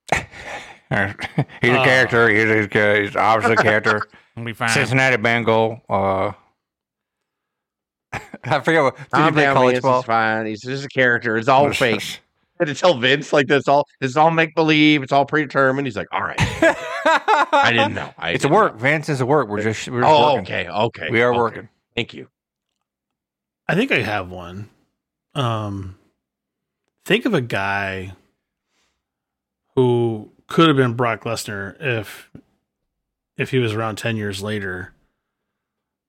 he's 0.12 1.72
a 1.72 1.80
Uh, 1.80 1.84
character. 1.84 2.30
He's, 2.30 2.70
he's, 2.70 3.06
he's 3.08 3.16
obviously 3.16 3.54
a 3.54 3.58
character. 3.58 4.02
It'll 4.36 4.46
be 4.46 4.54
fine. 4.54 4.70
Cincinnati 4.70 5.18
Bengal. 5.18 5.82
Uh, 5.90 6.32
I 8.44 8.60
forget 8.62 8.84
what. 8.84 8.96
Did 8.96 9.04
he 9.06 9.10
Calm 9.12 9.34
play 9.34 9.44
down, 9.44 9.56
college 9.56 9.82
ball? 9.82 10.02
Fine. 10.04 10.46
He's 10.46 10.62
just 10.62 10.86
a 10.86 10.90
character. 10.90 11.38
It's 11.38 11.48
all 11.48 11.72
fake. 11.74 12.02
I 12.60 12.64
had 12.66 12.68
to 12.70 12.80
tell 12.80 12.98
Vince 12.98 13.32
like 13.34 13.48
this 13.48 13.68
all 13.68 13.86
this 14.00 14.12
is 14.12 14.18
all 14.18 14.32
make 14.32 14.56
believe. 14.56 15.04
It's 15.04 15.12
all 15.12 15.26
predetermined. 15.26 15.86
He's 15.86 15.96
like, 15.98 16.08
"All 16.12 16.22
right, 16.24 16.36
I 16.40 17.70
didn't 17.72 17.94
know. 17.94 18.12
I 18.18 18.32
It's 18.32 18.44
a 18.44 18.48
didn't 18.48 18.56
work. 18.56 18.74
know." 18.74 18.80
Vince 18.80 19.10
is 19.10 19.22
a 19.22 19.26
work. 19.26 19.48
We're 19.48 19.62
just, 19.62 19.88
we're 19.90 20.02
just 20.02 20.12
Oh, 20.12 20.36
working. 20.36 20.56
okay, 20.56 20.68
okay. 20.70 21.08
We 21.12 21.22
are 21.22 21.30
okay. 21.32 21.38
working. 21.40 21.70
Thank 21.96 22.14
you. 22.16 22.30
I 23.68 23.76
think 23.76 23.92
I 23.92 24.02
have 24.02 24.32
one. 24.32 24.70
Um, 25.36 25.98
think 27.06 27.26
of 27.26 27.34
a 27.36 27.42
guy 27.42 28.14
who 29.76 30.32
could 30.48 30.68
have 30.68 30.78
been 30.78 30.94
Brock 30.94 31.24
Lesnar 31.26 31.76
if 31.80 32.32
if 33.38 33.52
he 33.52 33.60
was 33.60 33.74
around 33.74 33.98
ten 33.98 34.16
years 34.18 34.42
later, 34.42 34.94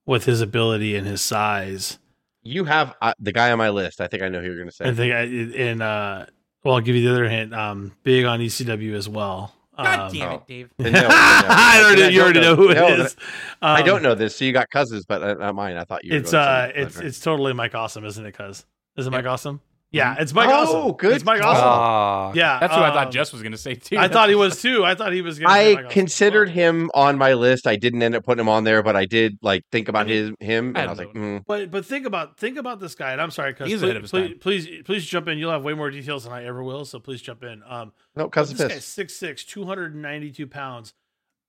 with 0.09 0.25
his 0.25 0.41
ability 0.41 0.97
and 0.97 1.07
his 1.07 1.21
size. 1.21 1.99
You 2.43 2.65
have 2.65 2.95
uh, 3.03 3.13
the 3.21 3.31
guy 3.31 3.53
on 3.53 3.59
my 3.59 3.69
list. 3.69 4.01
I 4.01 4.07
think 4.09 4.23
I 4.23 4.29
know 4.29 4.41
who 4.41 4.47
you're 4.47 4.57
going 4.57 4.69
to 4.71 4.75
say. 4.75 4.87
I 4.89 4.95
think 4.95 5.13
I 5.13 5.23
in 5.23 5.83
uh, 5.83 6.27
well, 6.65 6.77
I'll 6.77 6.81
give 6.81 6.97
you 6.97 7.07
the 7.07 7.15
other 7.15 7.29
hint. 7.29 7.53
Um, 7.55 7.93
big 8.03 8.25
on 8.25 8.41
ECW 8.41 8.95
as 8.95 9.09
well. 9.09 9.55
God 9.77 10.01
Um, 10.01 10.13
damn 10.13 10.29
oh. 10.31 10.35
it, 10.37 10.47
Dave. 10.49 10.71
No, 10.79 10.91
no, 10.91 11.01
no. 11.03 11.09
I 11.11 11.83
already, 11.85 12.05
I 12.05 12.09
you 12.09 12.23
already 12.23 12.41
know 12.41 12.57
don't 12.57 12.65
who 12.65 12.71
it 12.71 12.75
No, 12.75 13.05
is. 13.05 13.17
I 13.63 13.81
Um, 13.81 13.87
don't 13.87 14.03
know 14.03 14.15
this. 14.15 14.35
So 14.35 14.45
you 14.45 14.53
got 14.53 14.71
cousins, 14.71 15.05
but 15.07 15.23
uh, 15.23 15.35
not 15.35 15.55
mine. 15.55 15.77
I 15.77 15.85
thought 15.85 16.05
you. 16.05 16.15
Were 16.15 16.19
It's 16.21 16.33
going 16.33 16.45
uh, 16.45 16.73
it's 16.75 16.97
it's 16.99 17.21
totally 17.21 17.53
Mike 17.53 17.75
Awesome, 17.75 18.05
isn't 18.05 18.25
it? 18.25 18.33
Cuz 18.33 18.65
is 18.97 19.07
it 19.07 19.11
Yeah. 19.13 19.19
Mike 19.19 19.27
Awesome? 19.27 19.61
Yeah, 19.91 20.17
it's 20.19 20.35
Mike 20.35 20.51
Oh, 20.51 20.53
Awesome. 20.53 20.97
good 20.99 21.15
It's 21.17 21.25
Mike 21.25 21.41
call. 21.41 21.51
Awesome. 21.51 21.65
Ah, 21.67 22.33
yeah, 22.35 22.59
That's 22.61 22.73
what 22.73 22.83
I 22.83 22.89
um, 22.89 22.95
thought 22.95 23.11
Jess 23.11 23.33
was 23.33 23.43
gonna 23.43 23.57
say 23.57 23.75
too. 23.75 23.97
I 23.97 24.09
thought 24.09 24.29
he 24.29 24.35
was 24.35 24.61
too. 24.61 24.85
I 24.85 24.95
thought 24.95 25.15
he 25.15 25.23
was. 25.23 25.39
Gonna 25.39 25.55
say 25.55 25.73
I 25.73 25.83
Mike 25.83 25.91
considered 25.91 26.49
Well, 26.49 26.55
him 26.55 26.91
on 26.93 27.17
my 27.17 27.33
list. 27.33 27.67
I 27.67 27.77
didn't 27.77 28.03
end 28.03 28.15
up 28.15 28.23
putting 28.25 28.41
him 28.43 28.51
on 28.51 28.65
there, 28.65 28.83
but 28.83 28.97
I 28.97 29.07
did 29.07 29.39
like 29.41 29.65
think 29.73 29.89
about 29.89 30.07
I 30.07 30.11
his 30.11 30.33
him, 30.41 30.67
I 30.67 30.69
and 30.69 30.77
I 30.77 30.81
had 30.83 30.91
was 30.91 30.99
like, 30.99 31.13
to 31.15 31.19
mm, 31.19 31.45
But 31.47 31.71
but 31.71 31.87
think 31.87 32.05
about 32.05 32.37
think 32.39 32.59
about 32.59 32.81
this 32.81 32.95
guy, 32.95 33.13
and 33.13 33.21
I'm 33.21 33.31
sorry, 33.31 33.53
because 33.53 33.69
He's 33.71 33.81
please, 33.81 33.85
ahead 33.85 33.97
of 33.97 34.03
his 34.03 34.11
please, 34.11 34.29
time. 34.29 34.39
please 34.41 34.69
please 34.85 35.07
jump 35.07 35.27
in. 35.29 35.39
You'll 35.39 35.53
have 35.53 35.65
way 35.65 35.73
more 35.73 35.91
details 35.91 36.25
than 36.25 36.35
I 36.35 36.45
ever 36.45 36.63
will, 36.63 36.85
so 36.85 36.99
please 37.01 37.23
jump 37.23 37.43
in. 37.43 37.63
Um, 37.67 37.93
no, 38.15 38.25
but 38.25 38.33
cousin 38.33 38.59
this 38.59 38.71
Fist. 38.71 38.97
guy's 38.99 39.07
6'6", 39.41 39.47
292 39.47 40.47
pounds, 40.47 40.93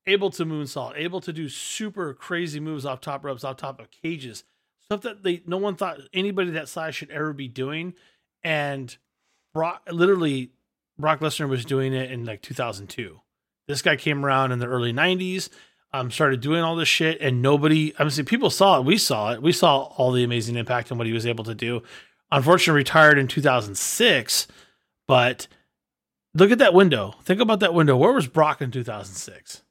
able 0.07 0.29
to 0.29 0.45
moonsault, 0.45 0.93
able 0.95 1.19
to 1.19 1.33
do 1.33 1.49
super 1.49 2.13
crazy 2.13 2.61
moves 2.61 2.85
off 2.85 3.01
top 3.01 3.25
ropes, 3.25 3.43
off 3.43 3.57
top 3.57 3.81
of 3.81 3.87
cages, 3.91 4.45
stuff 4.79 5.01
that 5.01 5.23
they 5.23 5.41
no 5.45 5.57
one 5.57 5.75
thought 5.75 5.97
anybody 6.13 6.51
that 6.51 6.69
size 6.69 6.95
should 6.95 7.11
ever 7.11 7.33
be 7.33 7.49
doing, 7.49 7.93
and 8.43 8.95
Brock 9.53 9.81
literally 9.91 10.51
Brock 10.97 11.19
Lesnar 11.19 11.47
was 11.49 11.65
doing 11.65 11.93
it 11.93 12.11
in 12.11 12.25
like 12.25 12.41
2002. 12.41 13.19
This 13.67 13.81
guy 13.81 13.95
came 13.95 14.25
around 14.25 14.51
in 14.51 14.59
the 14.59 14.65
early 14.67 14.91
90s, 14.91 15.49
um, 15.93 16.11
started 16.11 16.41
doing 16.41 16.61
all 16.61 16.75
this 16.75 16.87
shit, 16.89 17.19
and 17.21 17.41
nobody. 17.41 17.93
I'm 17.99 18.09
saying 18.09 18.25
people 18.25 18.49
saw 18.49 18.79
it. 18.79 18.85
We 18.85 18.97
saw 18.97 19.31
it. 19.33 19.41
We 19.41 19.51
saw 19.51 19.83
all 19.97 20.11
the 20.11 20.23
amazing 20.23 20.55
impact 20.55 20.89
and 20.91 20.97
what 20.97 21.07
he 21.07 21.13
was 21.13 21.25
able 21.25 21.43
to 21.45 21.55
do. 21.55 21.81
Unfortunately, 22.31 22.77
retired 22.79 23.17
in 23.17 23.27
2006, 23.27 24.47
but 25.07 25.47
look 26.35 26.51
at 26.51 26.59
that 26.59 26.73
window. 26.73 27.15
Think 27.23 27.41
about 27.41 27.59
that 27.61 27.73
window. 27.73 27.97
Where 27.97 28.11
was 28.13 28.27
Brock 28.27 28.61
in 28.61 28.69
2006? 28.71 29.63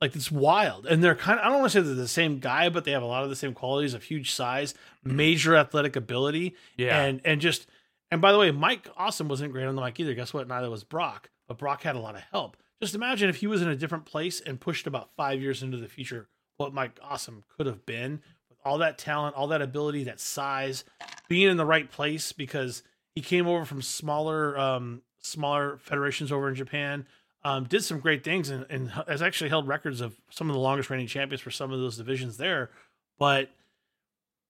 Like 0.00 0.16
it's 0.16 0.30
wild, 0.30 0.86
and 0.86 1.04
they're 1.04 1.14
kind 1.14 1.38
of. 1.38 1.44
I 1.44 1.50
don't 1.50 1.60
want 1.60 1.72
to 1.72 1.78
say 1.78 1.84
they're 1.84 1.94
the 1.94 2.08
same 2.08 2.38
guy, 2.38 2.68
but 2.70 2.84
they 2.84 2.92
have 2.92 3.02
a 3.02 3.06
lot 3.06 3.22
of 3.24 3.28
the 3.28 3.36
same 3.36 3.52
qualities 3.52 3.92
of 3.92 4.02
huge 4.04 4.30
size, 4.32 4.72
major 5.04 5.56
athletic 5.56 5.94
ability, 5.94 6.54
Yeah. 6.76 7.02
and 7.02 7.20
and 7.24 7.40
just 7.40 7.66
and 8.10 8.20
by 8.20 8.32
the 8.32 8.38
way, 8.38 8.50
Mike 8.50 8.88
Awesome 8.96 9.28
wasn't 9.28 9.52
great 9.52 9.66
on 9.66 9.76
the 9.76 9.82
mic 9.82 9.98
either. 10.00 10.14
Guess 10.14 10.34
what? 10.34 10.48
Neither 10.48 10.70
was 10.70 10.84
Brock, 10.84 11.30
but 11.46 11.58
Brock 11.58 11.82
had 11.82 11.96
a 11.96 12.00
lot 12.00 12.16
of 12.16 12.22
help. 12.32 12.56
Just 12.82 12.94
imagine 12.94 13.28
if 13.28 13.36
he 13.36 13.46
was 13.46 13.62
in 13.62 13.68
a 13.68 13.76
different 13.76 14.06
place 14.06 14.40
and 14.40 14.60
pushed 14.60 14.86
about 14.86 15.10
five 15.16 15.40
years 15.40 15.62
into 15.62 15.76
the 15.76 15.88
future, 15.88 16.28
what 16.56 16.74
Mike 16.74 16.98
Awesome 17.02 17.44
could 17.56 17.66
have 17.66 17.84
been 17.86 18.20
with 18.48 18.58
all 18.64 18.78
that 18.78 18.98
talent, 18.98 19.36
all 19.36 19.48
that 19.48 19.62
ability, 19.62 20.04
that 20.04 20.20
size, 20.20 20.84
being 21.28 21.50
in 21.50 21.56
the 21.56 21.66
right 21.66 21.90
place 21.90 22.32
because 22.32 22.82
he 23.14 23.20
came 23.20 23.46
over 23.46 23.64
from 23.64 23.82
smaller, 23.82 24.58
um, 24.58 25.02
smaller 25.20 25.78
federations 25.78 26.32
over 26.32 26.48
in 26.48 26.54
Japan. 26.54 27.06
Um, 27.42 27.64
did 27.64 27.82
some 27.82 28.00
great 28.00 28.22
things 28.22 28.50
and, 28.50 28.66
and 28.68 28.90
has 29.08 29.22
actually 29.22 29.48
held 29.48 29.66
records 29.66 30.02
of 30.02 30.14
some 30.30 30.50
of 30.50 30.54
the 30.54 30.60
longest 30.60 30.90
reigning 30.90 31.06
champions 31.06 31.40
for 31.40 31.50
some 31.50 31.72
of 31.72 31.80
those 31.80 31.96
divisions 31.96 32.36
there, 32.36 32.70
but 33.18 33.50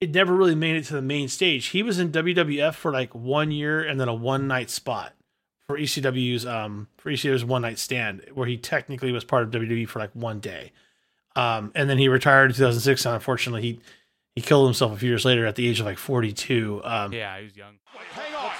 it 0.01 0.15
never 0.15 0.35
really 0.35 0.55
made 0.55 0.77
it 0.77 0.85
to 0.87 0.95
the 0.95 1.03
main 1.03 1.29
stage. 1.29 1.67
He 1.67 1.83
was 1.83 1.99
in 1.99 2.11
WWF 2.11 2.75
for 2.75 2.91
like 2.91 3.15
one 3.15 3.51
year 3.51 3.83
and 3.83 4.01
then 4.01 4.09
a 4.09 4.15
one 4.15 4.49
night 4.49 4.71
spot 4.71 5.13
for 5.67 5.79
ECW's 5.79 6.47
um 6.47 6.89
for 6.97 7.11
ECW's 7.11 7.45
one 7.45 7.63
night 7.63 7.79
stand 7.79 8.23
where 8.35 8.47
he 8.47 8.57
technically 8.57 9.13
was 9.13 9.25
part 9.25 9.43
of 9.43 9.51
WWE 9.51 9.87
for 9.87 9.99
like 9.99 10.11
one 10.15 10.41
day. 10.41 10.73
Um 11.37 11.71
and 11.75 11.89
then 11.89 11.99
he 11.99 12.09
retired 12.09 12.47
in 12.47 12.57
2006 12.57 13.05
and 13.05 13.15
unfortunately 13.15 13.63
he 13.63 13.81
he 14.35 14.41
killed 14.41 14.67
himself 14.67 14.93
a 14.93 14.97
few 14.97 15.09
years 15.11 15.25
later 15.25 15.45
at 15.45 15.57
the 15.57 15.69
age 15.69 15.81
of 15.81 15.87
like 15.87 15.99
42. 15.99 16.81
Um 16.83 17.13
yeah, 17.13 17.39
he 17.39 17.45
was 17.45 17.57
young. 17.57 17.75
Hang 18.13 18.35
on. 18.35 18.51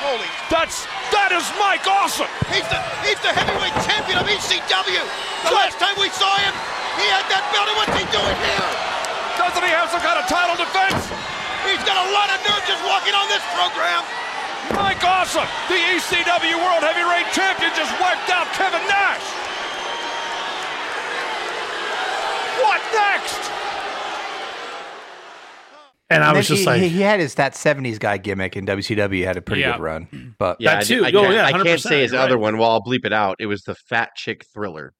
Holy, 0.00 0.28
that's 0.48 0.84
that 1.12 1.32
is 1.32 1.44
Mike 1.60 1.84
Awesome. 1.88 2.28
He's 2.52 2.68
the 2.68 2.80
he's 3.08 3.20
the 3.24 3.32
heavyweight 3.32 3.76
champion 3.88 4.16
of 4.20 4.28
ECW. 4.28 5.00
The 5.48 5.54
last 5.56 5.80
time 5.80 5.96
we 6.00 6.08
saw 6.12 6.36
him, 6.40 6.52
he 7.00 7.04
had 7.08 7.24
that 7.32 7.44
belt. 7.52 7.68
And 7.68 7.76
what's 7.76 7.96
he 7.96 8.04
doing 8.12 8.36
here? 8.40 8.89
Doesn't 9.40 9.64
he 9.64 9.72
have 9.72 9.88
some 9.88 10.04
kind 10.04 10.20
of 10.20 10.28
title 10.28 10.54
defense? 10.60 11.00
He's 11.64 11.80
got 11.88 11.96
a 11.96 12.08
lot 12.12 12.28
of 12.28 12.38
nerve 12.44 12.60
just 12.68 12.84
walking 12.84 13.16
on 13.16 13.24
this 13.32 13.42
program. 13.56 14.04
Mike 14.76 15.00
Awesome, 15.02 15.48
the 15.72 15.80
ECW 15.96 16.54
World 16.60 16.84
Heavyweight 16.84 17.32
Champion, 17.32 17.72
just 17.74 17.90
wiped 18.00 18.28
out 18.30 18.46
Kevin 18.52 18.84
Nash. 18.86 19.24
What 22.60 22.80
next? 22.92 23.50
And 26.12 26.24
I 26.24 26.32
was 26.32 26.48
just 26.48 26.60
he, 26.60 26.66
like, 26.66 26.80
he, 26.82 26.88
he 26.88 27.00
had 27.00 27.20
his 27.20 27.34
that 27.36 27.54
'70s 27.54 27.98
guy 27.98 28.18
gimmick 28.18 28.56
in 28.56 28.66
WCW. 28.66 29.24
Had 29.24 29.36
a 29.36 29.42
pretty 29.42 29.62
Yeah. 29.62 29.72
good 29.76 29.82
run, 29.82 30.34
but 30.38 30.56
Yeah, 30.60 30.72
That 30.74 30.80
I, 30.80 30.82
too. 30.84 31.04
I, 31.04 31.12
Oh, 31.14 31.24
I- 31.24 31.32
yeah, 31.32 31.46
I 31.46 31.52
can't 31.62 31.80
say 31.80 32.02
his 32.02 32.12
you're 32.12 32.20
other 32.20 32.36
one. 32.38 32.58
Well, 32.58 32.70
I'll 32.70 32.82
bleep 32.82 33.04
it 33.04 33.12
out. 33.12 33.36
It 33.38 33.46
was 33.46 33.62
the 33.62 33.74
Fat 33.74 34.10
Chick 34.16 34.44
Thriller. 34.52 34.92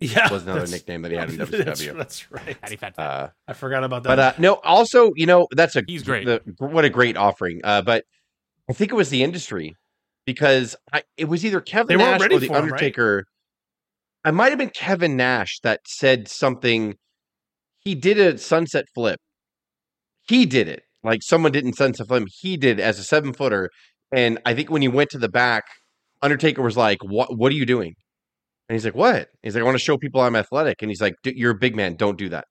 Yeah, 0.00 0.30
Was 0.30 0.42
another 0.42 0.66
nickname 0.66 1.02
that 1.02 1.10
he 1.10 1.16
had 1.16 1.30
in 1.30 1.36
that's, 1.38 1.50
WCW. 1.50 1.96
that's 1.96 2.30
right. 2.30 2.56
Fatty 2.60 2.76
fat 2.76 2.96
fat. 2.96 3.02
Uh, 3.02 3.28
I 3.48 3.52
forgot 3.54 3.82
about 3.84 4.02
that. 4.02 4.08
but 4.08 4.18
uh, 4.18 4.32
no, 4.38 4.54
also, 4.56 5.12
you 5.16 5.26
know, 5.26 5.48
that's 5.52 5.74
a 5.76 5.82
He's 5.86 6.02
great. 6.02 6.26
The, 6.26 6.42
what 6.58 6.84
a 6.84 6.90
great 6.90 7.16
offering. 7.16 7.60
Uh, 7.64 7.82
but 7.82 8.04
I 8.68 8.72
think 8.72 8.92
it 8.92 8.94
was 8.94 9.08
the 9.08 9.22
industry 9.22 9.74
because 10.26 10.76
I, 10.92 11.02
it 11.16 11.26
was 11.26 11.44
either 11.46 11.60
Kevin 11.60 11.96
They 11.98 12.04
Nash 12.04 12.20
or 12.20 12.28
the 12.28 12.40
for 12.40 12.44
him, 12.44 12.50
right? 12.52 12.62
Undertaker. 12.62 13.24
I 14.24 14.32
might 14.32 14.50
have 14.50 14.58
been 14.58 14.70
Kevin 14.70 15.16
Nash 15.16 15.60
that 15.62 15.80
said 15.86 16.28
something. 16.28 16.96
He 17.78 17.94
did 17.94 18.18
a 18.18 18.36
sunset 18.36 18.86
flip. 18.94 19.20
He 20.28 20.44
did 20.44 20.68
it. 20.68 20.82
Like 21.04 21.22
someone 21.22 21.52
didn't 21.52 21.74
sunset 21.74 22.08
flip. 22.08 22.24
He 22.40 22.56
did 22.56 22.80
as 22.80 22.98
a 22.98 23.04
seven 23.04 23.32
footer. 23.32 23.70
And 24.12 24.40
I 24.44 24.54
think 24.54 24.70
when 24.70 24.82
he 24.82 24.88
went 24.88 25.10
to 25.10 25.18
the 25.18 25.28
back, 25.28 25.64
Undertaker 26.22 26.62
was 26.62 26.76
like, 26.76 26.98
"What? 27.04 27.36
What 27.36 27.52
are 27.52 27.54
you 27.54 27.66
doing?" 27.66 27.94
And 28.68 28.74
he's 28.74 28.84
like, 28.84 28.94
"What?" 28.94 29.28
He's 29.42 29.54
like, 29.54 29.62
"I 29.62 29.64
want 29.64 29.76
to 29.76 29.82
show 29.84 29.96
people 29.96 30.20
I'm 30.20 30.34
athletic." 30.36 30.82
And 30.82 30.90
he's 30.90 31.00
like, 31.00 31.14
"D- 31.22 31.34
"You're 31.36 31.52
a 31.52 31.58
big 31.58 31.76
man. 31.76 31.94
Don't 31.94 32.18
do 32.18 32.28
that." 32.30 32.46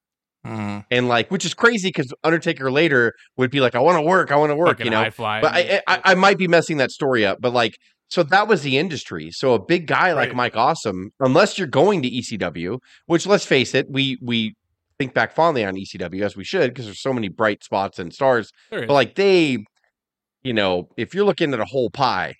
mm, 0.46 0.86
And 0.92 1.08
like, 1.10 1.30
which 1.32 1.44
is 1.46 1.54
crazy 1.54 1.90
because 1.90 2.14
Undertaker 2.24 2.72
later 2.72 3.14
would 3.38 3.52
be 3.52 3.60
like, 3.60 3.76
"I 3.76 3.80
want 3.80 3.98
to 3.98 4.02
work. 4.02 4.32
I 4.32 4.36
want 4.38 4.52
to 4.52 4.56
work." 4.56 4.78
Fucking 4.78 4.86
You 4.86 4.92
know, 4.92 5.10
fly. 5.12 5.42
but 5.42 5.54
I, 5.54 5.82
I 5.88 6.02
I 6.12 6.16
might 6.16 6.38
be 6.38 6.48
messing 6.48 6.78
that 6.78 6.92
story 6.92 7.26
up, 7.26 7.40
but 7.42 7.52
like 7.54 7.78
so 8.08 8.22
that 8.24 8.48
was 8.48 8.62
the 8.62 8.78
industry. 8.78 9.32
So 9.32 9.54
a 9.56 9.60
big 9.66 9.88
guy 9.88 10.14
like 10.14 10.30
Right. 10.30 10.36
Mike 10.36 10.56
Awesome, 10.56 11.10
unless 11.20 11.58
you're 11.58 11.68
going 11.68 12.02
to 12.04 12.10
ECW, 12.10 12.78
which 13.08 13.26
let's 13.26 13.46
face 13.46 13.74
it, 13.76 13.88
we 13.90 14.18
we 14.22 14.54
think 14.98 15.14
back 15.14 15.34
fondly 15.34 15.66
on 15.66 15.76
ECW 15.76 16.22
as 16.22 16.38
we 16.38 16.46
should 16.46 16.70
because 16.72 16.86
there's 16.86 17.02
so 17.02 17.12
many 17.12 17.28
bright 17.28 17.64
spots 17.64 18.00
and 18.00 18.14
stars. 18.14 18.52
But 18.88 18.94
like 18.94 19.16
they, 19.16 19.58
you 20.44 20.54
know, 20.54 20.88
if 20.96 21.14
you're 21.14 21.26
looking 21.26 21.54
at 21.54 21.60
a 21.60 21.66
whole 21.66 21.90
pie, 21.90 22.36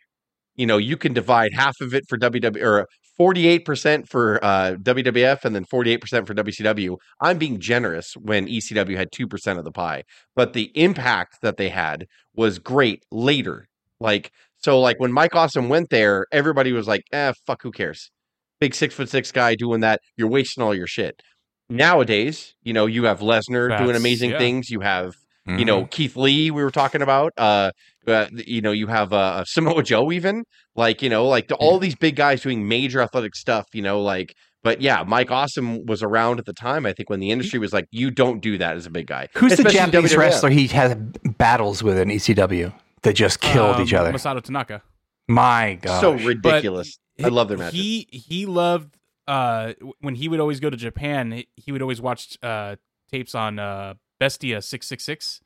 you 0.56 0.66
know, 0.66 0.78
you 0.78 0.96
can 0.96 1.12
divide 1.14 1.52
half 1.54 1.76
of 1.82 1.94
it 1.94 2.04
for 2.08 2.18
WWE 2.18 2.64
or 2.64 2.86
48% 3.20 4.08
for 4.08 4.44
uh, 4.44 4.76
WWF 4.82 5.46
and 5.46 5.56
then 5.56 5.66
48% 5.66 6.28
for 6.28 6.34
WCW. 6.34 6.98
I'm 7.22 7.38
being 7.38 7.60
generous 7.60 8.14
when 8.18 8.48
ECW 8.48 8.98
had 8.98 9.12
2% 9.12 9.58
of 9.58 9.64
the 9.64 9.72
pie, 9.72 10.04
but 10.36 10.54
the 10.54 10.72
impact 10.76 11.42
that 11.42 11.58
they 11.58 11.70
had 11.70 12.08
was 12.36 12.60
great 12.60 13.06
later. 13.12 13.68
Like, 14.00 14.32
so 14.58 14.80
like 14.80 15.00
when 15.00 15.14
Mike 15.14 15.36
Awesome 15.36 15.70
went 15.70 15.90
there, 15.90 16.26
everybody 16.32 16.72
was 16.72 16.88
like, 16.88 17.04
eh, 17.12 17.34
fuck, 17.46 17.62
who 17.62 17.72
cares? 17.72 18.12
Big 18.60 18.74
six 18.74 18.96
foot 18.96 19.10
six 19.10 19.32
guy 19.32 19.56
doing 19.56 19.82
that. 19.82 20.02
You're 20.18 20.30
wasting 20.30 20.64
all 20.64 20.74
your 20.74 20.88
shit. 20.88 21.22
Nowadays, 21.70 22.54
you 22.64 22.74
know, 22.74 22.86
you 22.86 23.06
have 23.06 23.20
Lesnar 23.20 23.78
doing 23.78 23.96
amazing 23.96 24.32
yeah. 24.32 24.38
things. 24.38 24.70
You 24.70 24.82
have 24.82 25.16
you 25.48 25.58
mhm. 25.58 25.66
know 25.66 25.86
Keith 25.86 26.16
Lee 26.16 26.50
we 26.50 26.64
were 26.64 26.72
talking 26.72 27.02
about 27.02 27.32
uh, 27.38 27.72
uh 28.08 28.28
you 28.34 28.62
know 28.62 28.72
you 28.72 28.88
have 28.88 29.14
uh 29.14 29.44
Samoa 29.46 29.84
Joe 29.84 30.12
even 30.12 30.44
like 30.76 31.02
you 31.02 31.10
know 31.10 31.26
like 31.28 31.48
the, 31.48 31.56
all 31.56 31.80
these 31.80 31.96
big 31.96 32.16
guys 32.16 32.42
doing 32.42 32.68
major 32.68 33.02
athletic 33.02 33.36
stuff 33.36 33.66
you 33.74 33.82
know 33.82 34.02
like 34.02 34.34
but 34.64 34.82
yeah 34.82 35.04
Mike 35.06 35.32
Awesome 35.32 35.86
was 35.86 36.02
around 36.04 36.40
at 36.40 36.46
the 36.46 36.54
time 36.54 36.86
I 36.86 36.94
think 36.94 37.10
when 37.10 37.20
the 37.20 37.32
industry 37.32 37.60
was 37.60 37.72
like 37.74 37.86
you 37.92 38.12
don't 38.12 38.42
do 38.42 38.58
that 38.58 38.76
as 38.78 38.86
a 38.86 38.90
big 38.90 39.08
guy 39.08 39.28
Who's 39.36 39.52
the 39.58 39.68
Especially 39.68 39.80
in 39.80 39.92
Japanese 39.92 40.14
WWF. 40.14 40.18
wrestler 40.18 40.50
he 40.50 40.68
had 40.68 41.38
battles 41.38 41.84
with 41.84 41.98
in 41.98 42.10
ECW 42.10 42.74
that 43.04 43.14
just 43.14 43.40
killed 43.42 43.80
each 43.80 43.94
Um, 43.94 44.02
other? 44.02 44.12
Masato 44.12 44.42
Tanaka. 44.42 44.82
My 45.28 45.78
God, 45.82 46.02
so 46.02 46.12
ridiculous 46.14 46.98
I 47.24 47.30
love 47.30 47.48
their 47.48 47.58
matches 47.58 47.74
He 47.80 48.08
he 48.12 48.46
loved 48.46 48.98
uh 49.28 49.74
when 50.02 50.16
he 50.16 50.28
would 50.28 50.40
always 50.40 50.60
go 50.60 50.70
to 50.70 50.78
Japan. 50.78 51.32
he- 51.32 51.48
He 51.56 51.72
would 51.72 51.82
always 51.82 52.02
watch 52.02 52.38
uh 52.44 52.76
tapes 53.12 53.34
on 53.34 53.58
uh 53.60 53.94
Bestia 54.20 54.62
six 54.62 54.88
six 54.88 55.04
six, 55.04 55.42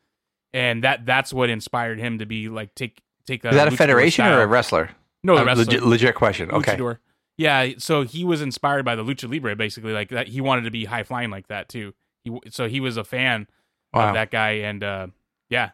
and 0.54 0.84
that 0.84 1.06
that's 1.06 1.34
what 1.34 1.50
inspired 1.50 2.00
him 2.00 2.20
to 2.20 2.26
be 2.26 2.50
like 2.50 2.74
take 2.76 3.02
take. 3.26 3.44
is 3.46 3.56
that 3.56 3.68
a 3.68 3.72
luchador 3.72 3.78
federation 3.78 4.26
or 4.26 4.42
a 4.42 4.48
wrestler? 4.48 4.90
No, 5.24 5.38
a 5.38 5.46
wrestler. 5.46 5.66
legit, 5.66 5.84
legit 5.84 6.16
question. 6.16 6.50
Okay, 6.52 6.76
Luchador. 6.78 6.98
Yeah, 7.38 7.70
so 7.78 8.04
he 8.04 8.24
was 8.26 8.42
inspired 8.42 8.84
by 8.84 8.96
the 8.96 9.04
lucha 9.04 9.32
libre, 9.32 9.56
basically. 9.56 9.94
Like 9.94 10.10
that, 10.10 10.28
he 10.28 10.42
wanted 10.42 10.64
to 10.64 10.72
be 10.72 10.86
high 10.86 11.04
flying 11.04 11.30
like 11.30 11.48
that 11.48 11.70
too. 11.70 11.94
He 12.24 12.38
so 12.50 12.68
he 12.68 12.80
was 12.80 12.98
a 12.98 13.04
fan 13.04 13.48
wow. 13.94 14.10
of 14.10 14.14
that 14.16 14.30
guy, 14.32 14.52
and 14.52 14.84
uh, 14.84 15.08
yeah, 15.50 15.72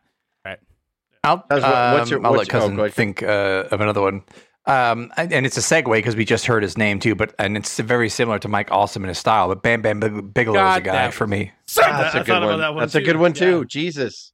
I'll, 1.24 1.44
How's 1.50 1.62
what- 1.64 2.00
what's 2.00 2.10
your- 2.12 2.20
um, 2.20 2.26
I'll 2.28 2.32
what's- 2.34 2.48
let 2.54 2.56
oh, 2.56 2.60
cousin 2.60 2.76
go 2.76 2.84
ahead. 2.84 2.94
think 2.94 3.24
uh, 3.24 3.66
of 3.72 3.82
another 3.82 4.02
one. 4.02 4.24
Um, 4.68 5.12
and 5.18 5.32
and 5.32 5.46
it's 5.46 5.58
a 5.58 5.62
segue 5.62 5.92
because 5.92 6.16
we 6.16 6.26
just 6.26 6.46
heard 6.48 6.64
his 6.64 6.78
name 6.78 7.00
too, 7.00 7.14
but 7.16 7.34
and 7.38 7.56
it's 7.58 7.80
very 7.80 8.10
similar 8.10 8.40
to 8.40 8.48
Mike 8.48 8.72
Awesome 8.72 9.04
in 9.04 9.10
his 9.10 9.18
style. 9.20 9.48
But 9.48 9.62
Bam 9.62 9.82
Bam 9.82 10.00
Big- 10.00 10.34
Bigelow 10.34 10.72
is 10.72 10.78
a 10.78 10.82
guy 10.82 10.92
that- 10.94 11.14
for 11.14 11.28
me. 11.28 11.52
Said 11.68 11.84
Ah, 11.88 12.02
that's 12.02 12.16
a 12.16 12.24
good 12.24 12.44
one 12.44 12.60
that 12.60 12.74
one 12.74 12.82
that's 12.82 12.96
a 12.96 13.02
good 13.02 13.18
one 13.18 13.34
too 13.34 13.60
Yeah. 13.60 13.64
Jesus 13.68 14.34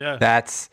Yeah. 0.00 0.16
That's 0.16 0.70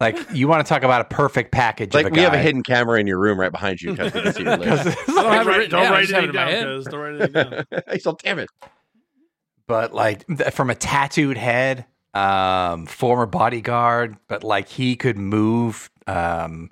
like 0.00 0.16
you 0.32 0.46
want 0.48 0.64
to 0.64 0.68
talk 0.68 0.82
about 0.84 1.00
a 1.00 1.04
perfect 1.04 1.52
package. 1.52 1.94
like 1.94 2.06
of 2.06 2.12
a 2.12 2.14
we 2.14 2.20
have 2.20 2.34
a 2.34 2.38
hidden 2.38 2.62
camera 2.62 3.00
in 3.00 3.06
your 3.06 3.18
room 3.18 3.38
right 3.40 3.50
behind 3.52 3.82
you 3.82 3.92
because 3.92 4.14
we 4.14 4.22
can 4.22 4.32
see 4.32 4.42
your 4.44 4.56
lips. 4.58 4.84
Don't 5.06 5.14
Don't 5.16 5.32
have 5.32 5.46
it 5.46 5.50
write, 5.50 5.70
don't 5.70 5.90
write 5.90 6.06
just 6.06 6.14
anything 6.14 6.24
it 6.24 6.28
in 6.28 6.34
my 6.34 6.50
down, 6.50 6.84
Don't 6.84 7.00
write 7.00 7.20
anything 7.20 7.32
down. 7.32 7.82
He's 7.92 8.06
all 8.06 8.18
damn 8.22 8.38
it 8.38 8.48
but 9.68 9.94
like 9.94 10.26
th- 10.26 10.50
from 10.52 10.70
a 10.70 10.74
tattooed 10.74 11.36
head, 11.36 11.84
um, 12.14 12.86
former 12.86 13.26
bodyguard, 13.26 14.16
but 14.26 14.42
like 14.42 14.68
he 14.68 14.96
could 14.96 15.16
move, 15.18 15.90
um, 16.08 16.70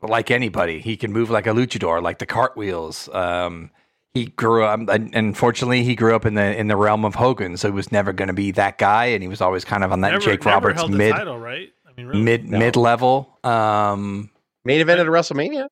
like 0.00 0.30
anybody. 0.30 0.78
He 0.80 0.96
can 0.96 1.12
move 1.12 1.28
like 1.30 1.46
a 1.46 1.50
luchador, 1.50 2.00
like 2.02 2.18
the 2.18 2.26
cartwheels. 2.26 3.08
Um, 3.12 3.70
he 4.16 4.26
grew 4.26 4.64
up, 4.64 4.80
and 4.88 5.14
unfortunately, 5.14 5.84
he 5.84 5.94
grew 5.94 6.14
up 6.16 6.24
in 6.24 6.34
the 6.34 6.56
in 6.58 6.68
the 6.68 6.76
realm 6.76 7.04
of 7.04 7.14
Hogan, 7.14 7.56
so 7.56 7.68
he 7.68 7.72
was 7.74 7.92
never 7.92 8.12
going 8.12 8.28
to 8.28 8.34
be 8.34 8.50
that 8.52 8.78
guy, 8.78 9.06
and 9.06 9.22
he 9.22 9.28
was 9.28 9.40
always 9.42 9.64
kind 9.64 9.84
of 9.84 9.92
on 9.92 10.00
that 10.00 10.12
Never, 10.12 10.24
Jake 10.24 10.44
never 10.44 10.54
Roberts 10.68 10.80
held 10.80 10.92
mid 10.92 11.12
title, 11.14 11.38
right? 11.38 11.68
I 11.86 11.90
mean, 11.96 12.06
really. 12.06 12.22
mid 12.22 12.48
No. 12.48 12.58
mid 12.58 12.76
level. 12.76 13.38
Um, 13.44 14.30
main 14.64 14.80
event 14.80 15.00
at 15.00 15.06
a 15.06 15.10
WrestleMania 15.10 15.68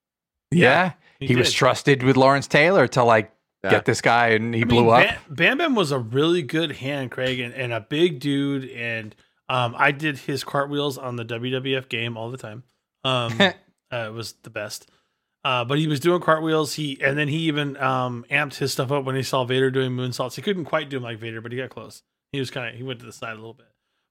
yeah, 0.50 0.92
he, 1.20 1.36
was 1.36 1.52
trusted 1.52 2.02
with 2.02 2.16
Lawrence 2.16 2.46
Taylor 2.46 2.86
to 2.88 3.02
like 3.02 3.32
Yeah. 3.62 3.70
get 3.70 3.84
this 3.86 4.00
guy, 4.00 4.28
and 4.28 4.54
he 4.54 4.62
I 4.62 4.64
blew 4.64 4.84
mean, 4.84 4.92
up. 4.92 5.00
Bam, 5.00 5.18
Bam 5.30 5.58
Bam 5.58 5.74
was 5.74 5.90
a 5.90 5.98
really 5.98 6.42
good 6.42 6.72
hand, 6.72 7.10
Craig, 7.10 7.40
and, 7.40 7.54
and 7.54 7.72
a 7.72 7.80
big 7.80 8.20
dude. 8.20 8.68
And 8.70 9.14
um, 9.48 9.74
I 9.76 9.90
did 9.90 10.18
his 10.18 10.44
cartwheels 10.44 10.98
on 10.98 11.16
the 11.16 11.24
WWF 11.24 11.88
game 11.88 12.16
all 12.16 12.30
the 12.30 12.38
time. 12.38 12.62
Um, 13.04 13.32
uh, 13.40 13.52
it 13.90 14.12
was 14.12 14.34
the 14.42 14.50
best. 14.50 14.90
Uh, 15.44 15.62
but 15.64 15.78
he 15.78 15.86
was 15.86 16.00
doing 16.00 16.20
cartwheels. 16.22 16.74
He 16.74 16.98
and 17.02 17.18
then 17.18 17.28
he 17.28 17.36
even 17.38 17.76
um, 17.76 18.24
amped 18.30 18.54
his 18.54 18.72
stuff 18.72 18.90
up 18.90 19.04
when 19.04 19.14
he 19.14 19.22
saw 19.22 19.44
Vader 19.44 19.70
doing 19.70 19.92
moonsaults. 19.92 20.36
He 20.36 20.42
couldn't 20.42 20.64
quite 20.64 20.88
do 20.88 20.96
them 20.96 21.02
like 21.02 21.18
Vader, 21.18 21.40
but 21.42 21.52
he 21.52 21.58
got 21.58 21.68
close. 21.70 22.02
He 22.32 22.38
was 22.40 22.50
kind 22.50 22.68
of 22.70 22.74
he 22.76 22.82
went 22.82 23.00
to 23.00 23.06
the 23.06 23.12
side 23.12 23.32
a 23.32 23.36
little 23.36 23.52
bit, 23.54 23.66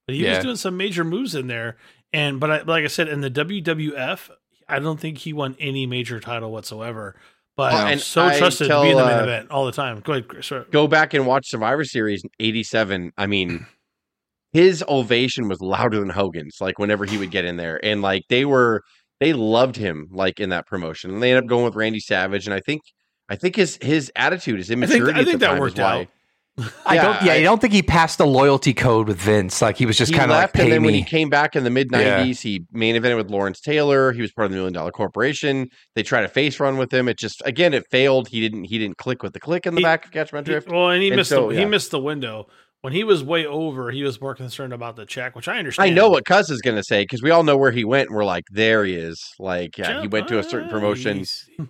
but 0.07 0.15
he 0.15 0.23
Yeah. 0.23 0.35
was 0.35 0.43
doing 0.43 0.55
some 0.57 0.77
major 0.77 1.03
moves 1.03 1.33
in 1.33 1.47
there. 1.47 1.77
And 2.13 2.39
but 2.39 2.51
I, 2.51 2.61
like 2.61 2.83
I 2.83 2.87
said, 2.87 3.07
in 3.07 3.21
the 3.21 3.31
WWF, 3.31 4.29
I 4.69 4.77
don't 4.79 4.99
think 4.99 5.17
he 5.17 5.33
won 5.33 5.55
any 5.59 5.87
major 5.87 6.19
title 6.19 6.51
whatsoever. 6.51 7.15
But 7.57 7.73
Well, 7.73 7.87
and 7.87 7.99
so 8.01 8.23
I 8.25 8.37
trusted 8.37 8.67
tell, 8.67 8.81
to 8.81 8.85
be 8.87 8.91
in 8.91 8.97
the 8.97 9.05
main 9.05 9.19
uh, 9.19 9.23
event 9.23 9.51
all 9.51 9.65
the 9.65 9.71
time. 9.71 9.99
Go 10.01 10.13
ahead, 10.13 10.27
Chris. 10.27 10.47
Sorry. 10.47 10.65
go 10.71 10.87
back 10.87 11.13
and 11.15 11.25
watch 11.25 11.49
Survivor 11.49 11.83
Series 11.83 12.21
'87. 12.39 13.11
I 13.17 13.25
mean, 13.27 13.65
his 14.53 14.83
ovation 14.87 15.47
was 15.49 15.59
louder 15.61 15.99
than 15.99 16.09
Hogan's. 16.09 16.57
Like 16.61 16.77
whenever 16.77 17.05
he 17.05 17.17
would 17.17 17.31
get 17.31 17.45
in 17.45 17.57
there, 17.57 17.83
and 17.83 18.01
like 18.03 18.23
they 18.29 18.45
were, 18.45 18.83
they 19.23 19.33
loved 19.33 19.75
him 19.77 20.07
like 20.11 20.39
in 20.39 20.49
that 20.49 20.67
promotion. 20.67 21.11
And 21.11 21.21
they 21.23 21.31
ended 21.31 21.45
up 21.45 21.49
going 21.49 21.65
with 21.65 21.75
Randy 21.75 21.99
Savage, 21.99 22.45
and 22.47 22.53
I 22.53 22.59
think, 22.59 22.81
I 23.29 23.35
think 23.35 23.55
his 23.55 23.77
his 23.81 24.11
attitude, 24.15 24.57
his 24.59 24.69
I 24.69 24.75
think, 24.75 24.83
immaturity. 24.91 25.17
I 25.17 25.21
at 25.21 25.25
think 25.25 25.39
the 25.39 25.45
that 25.45 25.51
time 25.53 25.59
worked 25.59 25.79
out. 25.79 26.07
I 26.85 26.97
don't. 26.97 27.23
Yeah, 27.23 27.33
I- 27.33 27.37
I 27.37 27.41
don't 27.41 27.59
think 27.59 27.73
he 27.73 27.81
passed 27.81 28.19
the 28.19 28.27
loyalty 28.27 28.75
code 28.75 29.07
with 29.07 29.17
Vince. 29.17 29.59
Like 29.59 29.75
he 29.75 29.87
was 29.87 29.97
just 29.97 30.11
kind 30.13 30.25
of 30.25 30.35
like 30.35 30.41
left, 30.43 30.53
pay 30.53 30.63
and 30.63 30.71
then 30.71 30.83
when 30.83 30.93
he 30.93 31.03
came 31.03 31.27
back 31.29 31.55
in 31.55 31.63
the 31.63 31.71
mid 31.71 31.89
'90s, 31.89 32.41
he 32.41 32.65
main 32.71 32.95
evented 32.95 33.17
with 33.17 33.31
Lawrence 33.31 33.59
Taylor. 33.59 34.11
He 34.11 34.21
was 34.21 34.31
part 34.31 34.45
of 34.45 34.51
the 34.51 34.57
Million 34.57 34.73
Dollar 34.73 34.91
Corporation. 34.91 35.67
They 35.95 36.03
tried 36.03 36.25
a 36.25 36.27
face 36.27 36.59
run 36.59 36.77
with 36.77 36.93
him. 36.93 37.07
It 37.07 37.17
just 37.17 37.41
again, 37.45 37.73
it 37.73 37.85
failed. 37.89 38.27
He 38.27 38.39
didn't. 38.39 38.65
He 38.65 38.77
didn't 38.77 38.97
click 38.97 39.23
with 39.23 39.33
the 39.33 39.39
click 39.39 39.65
in 39.65 39.73
the 39.73 39.79
He- 39.79 39.83
back 39.83 40.05
of 40.05 40.11
Catch 40.11 40.31
My 40.31 40.39
He- 40.39 40.43
Drift. 40.45 40.69
well, 40.69 40.89
and 40.91 41.01
he 41.01 41.07
And 41.07 41.15
missed 41.17 41.29
so, 41.31 41.47
the, 41.47 41.55
yeah. 41.55 41.59
he 41.61 41.65
missed 41.65 41.89
the 41.89 41.99
window 41.99 42.45
when 42.83 42.93
he 42.93 43.03
was 43.03 43.23
way 43.23 43.45
over. 43.45 43.89
He 43.91 44.03
was 44.03 44.19
more 44.21 44.35
concerned 44.35 44.73
about 44.73 44.95
the 44.97 45.05
check, 45.05 45.35
which 45.35 45.47
I 45.47 45.57
understand. 45.57 45.89
I 45.89 45.93
know 45.93 46.09
what 46.09 46.25
Cuz 46.25 46.49
is 46.49 46.61
going 46.61 46.75
to 46.77 46.83
say 46.83 47.03
because 47.03 47.21
we 47.23 47.31
all 47.31 47.43
know 47.43 47.57
where 47.57 47.71
he 47.71 47.83
went. 47.85 48.09
And 48.09 48.15
we're 48.15 48.25
like, 48.25 48.43
there 48.51 48.83
he 48.85 48.93
is. 48.93 49.19
Like, 49.39 49.77
yeah, 49.77 50.01
he 50.01 50.07
went 50.07 50.27
to 50.27 50.37
a 50.37 50.43
certain 50.43 50.69
promotion. 50.69 51.17
He's- 51.17 51.45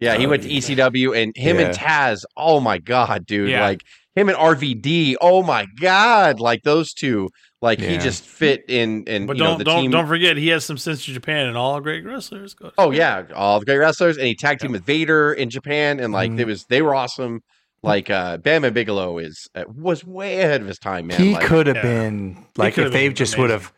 Yeah, 0.00 0.16
he 0.16 0.24
Oh, 0.24 0.30
went 0.30 0.42
to 0.44 0.50
yeah. 0.50 0.60
ECW, 0.60 1.14
and 1.22 1.32
him 1.36 1.58
and 1.58 1.76
Taz. 1.76 2.22
Oh 2.34 2.58
my 2.58 2.78
god, 2.78 3.26
dude! 3.26 3.50
Yeah. 3.50 3.60
Like 3.66 3.82
him 4.14 4.30
and 4.30 4.38
RVD. 4.38 5.16
Oh 5.20 5.42
my 5.42 5.66
god, 5.78 6.40
like 6.40 6.62
those 6.62 6.94
two. 6.94 7.28
Like 7.60 7.80
he 7.80 7.98
just 7.98 8.24
fit 8.24 8.62
in, 8.66 9.04
and 9.06 9.26
But 9.26 9.36
you 9.36 9.42
don't 9.42 9.58
the 9.58 9.64
don't 9.64 9.82
team. 9.82 9.90
don't 9.90 10.06
forget 10.08 10.38
he 10.38 10.48
has 10.48 10.64
some 10.64 10.78
sense 10.78 11.04
to 11.04 11.12
Japan 11.12 11.48
and 11.48 11.56
all 11.58 11.78
great 11.80 12.06
wrestlers. 12.06 12.54
Go. 12.54 12.70
Oh 12.78 12.92
yeah, 12.92 13.24
all 13.34 13.60
the 13.60 13.66
great 13.66 13.76
wrestlers, 13.76 14.16
and 14.16 14.26
he 14.26 14.34
tagged 14.34 14.62
team 14.62 14.72
with 14.72 14.86
Vader 14.86 15.34
in 15.34 15.50
Japan, 15.50 16.00
and 16.00 16.14
like 16.14 16.30
Mhm. 16.30 16.40
it 16.40 16.46
was 16.46 16.64
they 16.70 16.80
were 16.80 16.94
awesome. 16.94 17.42
Like 17.82 18.10
uh 18.10 18.36
Bam 18.36 18.62
Bam 18.62 18.74
Bigelow 18.74 19.18
is 19.18 19.48
uh, 19.54 19.64
was 19.74 20.04
way 20.04 20.40
ahead 20.40 20.60
of 20.60 20.66
his 20.66 20.78
time, 20.78 21.06
man. 21.06 21.18
he 21.20 21.32
Like, 21.34 21.46
could 21.46 21.66
have 21.66 21.76
yeah. 21.76 21.82
been 21.82 22.46
like 22.56 22.76
if 22.76 22.92
they 22.92 23.08
just 23.10 23.38
would 23.38 23.48
have. 23.50 23.72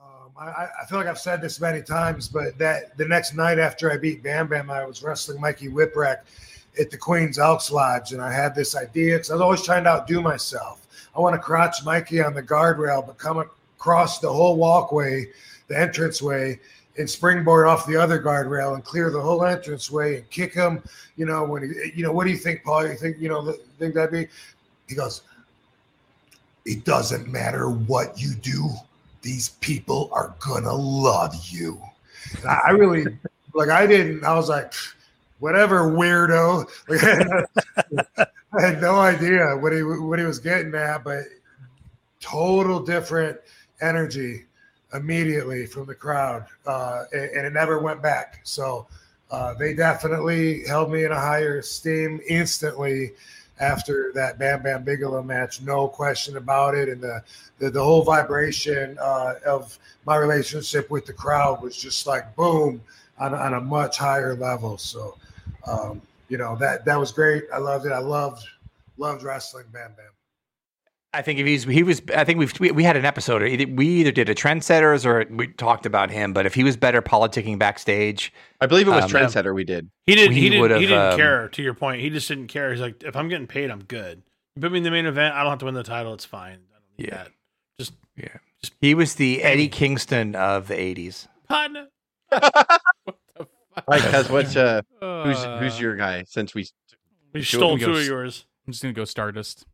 Um, 0.00 0.30
I, 0.38 0.46
I- 0.46 0.68
I 0.82 0.86
feel 0.86 0.98
like 0.98 1.08
I've 1.08 1.18
said 1.18 1.42
this 1.42 1.60
many 1.60 1.82
times, 1.82 2.28
but 2.28 2.56
that 2.58 2.96
the 2.96 3.06
next 3.06 3.34
night 3.34 3.58
after 3.58 3.92
I 3.92 3.98
beat 3.98 4.22
Bam 4.22 4.48
Bam, 4.48 4.70
I 4.70 4.84
was 4.86 5.02
wrestling 5.02 5.40
Mikey 5.40 5.68
Whipwreck 5.68 6.18
at 6.80 6.90
the 6.90 6.96
Queen's 6.96 7.38
Elks 7.38 7.70
Lodge, 7.70 8.12
and 8.12 8.22
I 8.22 8.32
had 8.32 8.54
this 8.54 8.74
idea 8.74 9.16
because 9.16 9.30
I 9.30 9.34
was 9.34 9.42
always 9.42 9.62
trying 9.62 9.84
to 9.84 9.90
outdo 9.90 10.22
myself. 10.22 10.86
I 11.14 11.20
want 11.20 11.34
to 11.34 11.38
crotch 11.40 11.84
Mikey 11.84 12.22
on 12.22 12.32
the 12.32 12.42
guardrail, 12.42 13.06
but 13.06 13.18
come 13.18 13.38
across 13.76 14.20
the 14.20 14.32
whole 14.32 14.56
walkway, 14.56 15.26
the 15.66 15.82
entranceway, 15.82 16.60
and 16.98 17.08
springboard 17.08 17.66
off 17.66 17.86
the 17.86 17.96
other 17.96 18.20
guardrail 18.20 18.74
and 18.74 18.84
clear 18.84 19.10
the 19.10 19.20
whole 19.20 19.44
entranceway 19.44 20.16
and 20.16 20.30
kick 20.30 20.52
him. 20.52 20.82
You 21.16 21.26
know, 21.26 21.44
when 21.44 21.62
he, 21.62 21.92
you 21.94 22.02
know, 22.02 22.12
what 22.12 22.24
do 22.24 22.30
you 22.30 22.36
think, 22.36 22.64
Paul? 22.64 22.86
You 22.86 22.94
think, 22.94 23.18
you 23.18 23.28
know, 23.28 23.54
think 23.78 23.94
that'd 23.94 24.10
be? 24.10 24.28
He 24.88 24.94
goes, 24.94 25.22
it 26.64 26.84
doesn't 26.84 27.28
matter 27.28 27.70
what 27.70 28.20
you 28.20 28.34
do 28.34 28.70
these 29.22 29.50
people 29.60 30.08
are 30.12 30.34
gonna 30.38 30.72
love 30.72 31.34
you. 31.48 31.80
And 32.38 32.46
I 32.46 32.60
I 32.66 32.70
really 32.70 33.04
like. 33.54 33.68
I 33.68 33.86
didn't. 33.86 34.24
I 34.24 34.34
was 34.34 34.48
like, 34.48 34.72
whatever, 35.38 35.90
weirdo. 35.90 36.66
I 38.52 38.60
had 38.60 38.80
no 38.80 38.98
idea 38.98 39.56
what 39.56 39.72
he 39.72 39.82
what 39.82 40.18
he 40.18 40.24
was 40.24 40.38
getting 40.38 40.74
at, 40.74 41.04
but 41.04 41.24
total 42.20 42.80
different 42.80 43.38
energy 43.80 44.44
immediately 44.92 45.66
from 45.66 45.86
the 45.86 45.94
crowd, 45.94 46.46
uh, 46.66 47.04
and, 47.12 47.30
and 47.30 47.46
it 47.46 47.52
never 47.52 47.78
went 47.78 48.02
back. 48.02 48.40
So 48.44 48.86
uh, 49.30 49.54
they 49.54 49.74
definitely 49.74 50.66
held 50.66 50.90
me 50.90 51.04
in 51.04 51.12
a 51.12 51.20
higher 51.20 51.58
esteem 51.58 52.20
instantly 52.28 53.12
after 53.60 54.12
that 54.14 54.38
Bam 54.38 54.62
Bam 54.62 54.84
Bigelow 54.84 55.22
match, 55.22 55.60
no 55.62 55.88
question 55.88 56.36
about 56.36 56.74
it. 56.74 56.88
And 56.88 57.00
the 57.00 57.22
the, 57.58 57.70
the 57.70 57.82
whole 57.82 58.02
vibration 58.02 58.96
uh, 59.00 59.34
of 59.44 59.78
my 60.06 60.16
relationship 60.16 60.90
with 60.90 61.06
the 61.06 61.12
crowd 61.12 61.60
was 61.62 61.76
just 61.76 62.06
like 62.06 62.34
boom 62.36 62.80
on, 63.18 63.34
on 63.34 63.54
a 63.54 63.60
much 63.60 63.98
higher 63.98 64.36
level. 64.36 64.78
So, 64.78 65.16
um, 65.66 66.00
you 66.28 66.38
know 66.38 66.56
that 66.56 66.84
that 66.84 66.98
was 66.98 67.12
great. 67.12 67.44
I 67.52 67.58
loved 67.58 67.86
it. 67.86 67.92
I 67.92 67.98
loved 67.98 68.46
loved 68.96 69.22
wrestling 69.22 69.66
Bam 69.72 69.92
Bam. 69.96 70.17
I 71.18 71.22
think 71.22 71.38
if 71.40 71.46
he's 71.46 71.64
he 71.64 71.82
was. 71.82 72.00
I 72.14 72.24
think 72.24 72.38
we've 72.38 72.52
we, 72.60 72.70
we 72.70 72.84
had 72.84 72.96
an 72.96 73.04
episode. 73.04 73.42
Or 73.42 73.46
either, 73.46 73.66
we 73.66 73.86
either 73.86 74.12
did 74.12 74.28
a 74.28 74.34
trendsetters 74.34 75.04
or 75.04 75.26
we 75.34 75.48
talked 75.48 75.84
about 75.84 76.10
him. 76.10 76.32
But 76.32 76.46
if 76.46 76.54
he 76.54 76.62
was 76.64 76.76
better 76.76 77.02
politicking 77.02 77.58
backstage, 77.58 78.32
I 78.60 78.66
believe 78.66 78.86
it 78.86 78.92
was 78.92 79.04
Um, 79.04 79.10
Trendsetter 79.10 79.54
we 79.54 79.64
did. 79.64 79.90
He 80.06 80.14
didn't. 80.14 80.36
He 80.36 80.48
didn't. 80.48 80.80
He 80.80 80.86
didn't 80.86 81.12
um, 81.12 81.16
care. 81.16 81.48
To 81.48 81.62
your 81.62 81.74
point, 81.74 82.00
he 82.00 82.08
just 82.10 82.28
didn't 82.28 82.46
care. 82.46 82.70
He's 82.70 82.80
like, 82.80 83.02
if 83.02 83.16
I'm 83.16 83.28
getting 83.28 83.46
paid, 83.48 83.70
I'm 83.70 83.82
good. 83.84 84.22
You 84.56 84.62
put 84.62 84.72
me 84.72 84.78
in 84.78 84.84
the 84.84 84.90
main 84.90 85.06
event. 85.06 85.34
I 85.34 85.42
don't 85.42 85.50
have 85.50 85.58
to 85.60 85.64
win 85.64 85.74
the 85.74 85.82
title. 85.82 86.14
It's 86.14 86.24
fine. 86.24 86.60
I 86.72 86.78
don't 86.78 86.98
need 86.98 87.08
Yeah. 87.08 87.24
that. 87.24 87.32
Just 87.78 87.92
yeah. 88.16 88.70
he 88.80 88.94
was 88.94 89.16
the 89.16 89.42
Eddie 89.42 89.68
Kingston 89.68 90.34
of 90.36 90.68
the 90.68 90.74
'80s. 90.74 91.26
partner. 91.48 91.88
Right, 93.86 94.02
because 94.02 94.28
what's 94.28 94.56
uh 94.56 94.82
who's 95.00 95.36
Uh, 95.38 95.58
who's 95.60 95.78
your 95.80 95.94
guy? 95.96 96.24
Since 96.26 96.52
we 96.54 96.66
We 97.32 97.42
stole 97.44 97.78
two 97.78 97.92
of 97.92 98.04
yours. 98.04 98.44
I'm 98.66 98.72
just 98.72 98.82
gonna 98.82 98.92
go 98.92 99.04
Stardust. 99.04 99.64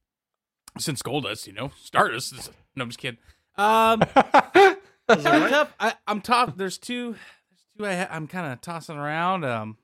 Since 0.78 1.02
Goldust, 1.02 1.46
you 1.46 1.52
know, 1.52 1.70
Stardust. 1.80 2.32
Is, 2.34 2.50
no, 2.74 2.82
I'm 2.82 2.88
just 2.88 2.98
kidding. 2.98 3.18
Um, 3.56 4.02
I'm 4.16 4.76
right? 5.08 5.50
tough. 5.50 5.74
I, 5.78 5.94
I'm 6.06 6.20
tough. 6.20 6.56
There's 6.56 6.78
two. 6.78 7.14
There's 7.50 7.66
two. 7.78 7.86
I, 7.86 8.08
I'm 8.14 8.26
kind 8.26 8.52
of 8.52 8.60
tossing 8.60 8.96
around. 8.96 9.44
Um, 9.44 9.76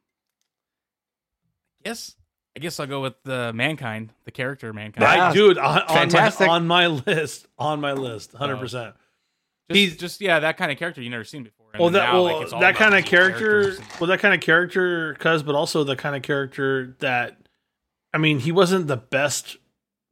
guess. 1.85 2.17
I 2.57 2.61
guess 2.61 2.81
I'll 2.81 2.87
go 2.89 3.01
with 3.01 3.15
the 3.23 3.53
mankind, 3.53 4.13
the 4.25 4.33
character 4.33 4.73
mankind. 4.73 5.03
Yeah. 5.05 5.33
Dude, 5.33 5.57
on, 5.57 5.83
on, 5.83 6.11
my, 6.11 6.47
on 6.49 6.67
my 6.67 6.87
list, 6.89 7.47
on 7.57 7.81
my 7.81 7.93
list, 7.93 8.33
hundred 8.33 8.57
percent. 8.57 8.95
He's- 9.69 9.97
just 9.97 10.21
yeah, 10.21 10.41
that 10.41 10.57
kind 10.57 10.73
of 10.73 10.77
character 10.79 11.01
you 11.01 11.11
never 11.11 11.23
seen 11.23 11.45
before. 11.45 11.69
And 11.73 11.81
Well, 11.81 11.91
that 11.91 12.07
now, 12.09 12.15
well, 12.15 12.25
like, 12.25 12.43
it's 12.43 12.53
all 12.53 12.61
that 12.61 12.75
kind 12.75 12.97
of 12.97 13.05
character, 13.05 13.69
and- 13.71 13.85
well, 14.01 14.09
that 14.09 14.19
kind 14.19 14.35
of 14.35 14.41
character, 14.41 15.15
cuz, 15.15 15.45
but 15.45 15.55
also 15.55 15.85
the 15.85 15.95
kind 15.95 16.17
of 16.17 16.23
character 16.23 16.97
that, 16.99 17.37
I 18.13 18.19
mean, 18.19 18.41
he 18.41 18.51
wasn't 18.51 18.89
the 18.89 18.97
best 18.97 19.57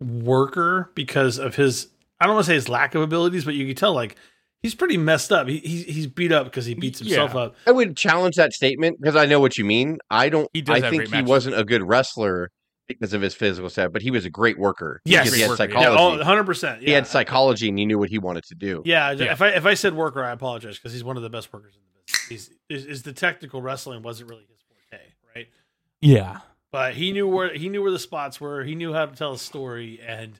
worker 0.00 0.90
because 0.94 1.38
of 1.38 1.56
his. 1.56 1.88
I 2.20 2.26
don't 2.26 2.34
want 2.34 2.46
to 2.46 2.50
say 2.50 2.54
his 2.54 2.68
lack 2.68 2.94
of 2.94 3.02
abilities, 3.02 3.44
but 3.44 3.54
you 3.54 3.66
can 3.66 3.76
tell 3.76 3.92
like 3.94 4.16
he's 4.62 4.74
pretty 4.74 4.96
messed 4.96 5.30
up. 5.32 5.46
He, 5.48 5.58
he's 5.58 5.84
he's 5.84 6.06
beat 6.06 6.32
up 6.32 6.44
because 6.46 6.66
he 6.66 6.74
beats 6.74 6.98
himself 6.98 7.32
Yeah. 7.34 7.40
up. 7.40 7.56
I 7.66 7.70
would 7.72 7.96
challenge 7.96 8.36
that 8.36 8.52
statement 8.52 9.00
because 9.00 9.16
I 9.16 9.26
know 9.26 9.40
what 9.40 9.56
you 9.58 9.64
mean. 9.64 9.98
I 10.10 10.28
don't. 10.28 10.48
He 10.52 10.62
does 10.62 10.82
I 10.82 10.90
think 10.90 11.12
he 11.14 11.22
wasn't 11.22 11.58
a 11.58 11.64
good 11.64 11.82
wrestler 11.82 12.50
because 12.88 13.12
of 13.12 13.20
his 13.20 13.34
physical 13.34 13.68
set, 13.68 13.92
but 13.92 14.00
he 14.02 14.10
was 14.10 14.24
a 14.24 14.30
great 14.30 14.58
worker. 14.58 15.00
Yes. 15.04 15.24
because 15.26 15.36
he 15.36 15.42
had 15.42 15.48
Great 15.56 15.58
worker, 15.70 15.72
Yeah, 15.74 15.84
psychology. 15.84 16.14
oh, 16.14 16.18
100 16.18 16.44
percent. 16.44 16.82
He 16.82 16.90
had 16.90 17.06
psychology, 17.06 17.68
and 17.68 17.78
he 17.78 17.84
knew 17.86 17.98
what 17.98 18.08
he 18.08 18.18
wanted 18.18 18.44
to 18.44 18.54
do. 18.54 18.82
Yeah, 18.84 19.10
Yeah. 19.12 19.32
if 19.32 19.42
I 19.42 19.48
if 19.50 19.66
I 19.66 19.74
said 19.74 19.94
worker, 19.94 20.24
I 20.24 20.30
apologize 20.32 20.76
because 20.78 20.92
he's 20.92 21.04
one 21.04 21.16
of 21.16 21.22
the 21.22 21.30
best 21.30 21.52
workers 21.52 21.74
in 21.76 21.82
the 21.82 22.00
business. 22.00 22.26
He's 22.28 22.50
is, 22.68 22.86
is 22.86 23.02
the 23.02 23.12
technical 23.12 23.60
wrestling 23.62 24.02
wasn't 24.02 24.30
really 24.30 24.46
his 24.48 24.58
forte, 24.62 25.02
right? 25.36 25.48
Yeah. 26.00 26.38
But 26.70 26.94
he 26.94 27.12
knew 27.12 27.26
where 27.26 27.52
he 27.54 27.68
knew 27.68 27.82
where 27.82 27.90
the 27.90 27.98
spots 27.98 28.40
were. 28.40 28.62
He 28.64 28.74
knew 28.74 28.92
how 28.92 29.06
to 29.06 29.16
tell 29.16 29.32
a 29.32 29.38
story, 29.38 30.00
and 30.06 30.38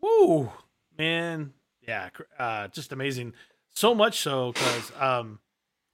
woo, 0.00 0.50
man, 0.96 1.52
yeah, 1.86 2.08
uh, 2.38 2.68
just 2.68 2.92
amazing. 2.92 3.34
So 3.74 3.94
much 3.94 4.20
so 4.20 4.52
because 4.52 4.92
um, 4.98 5.38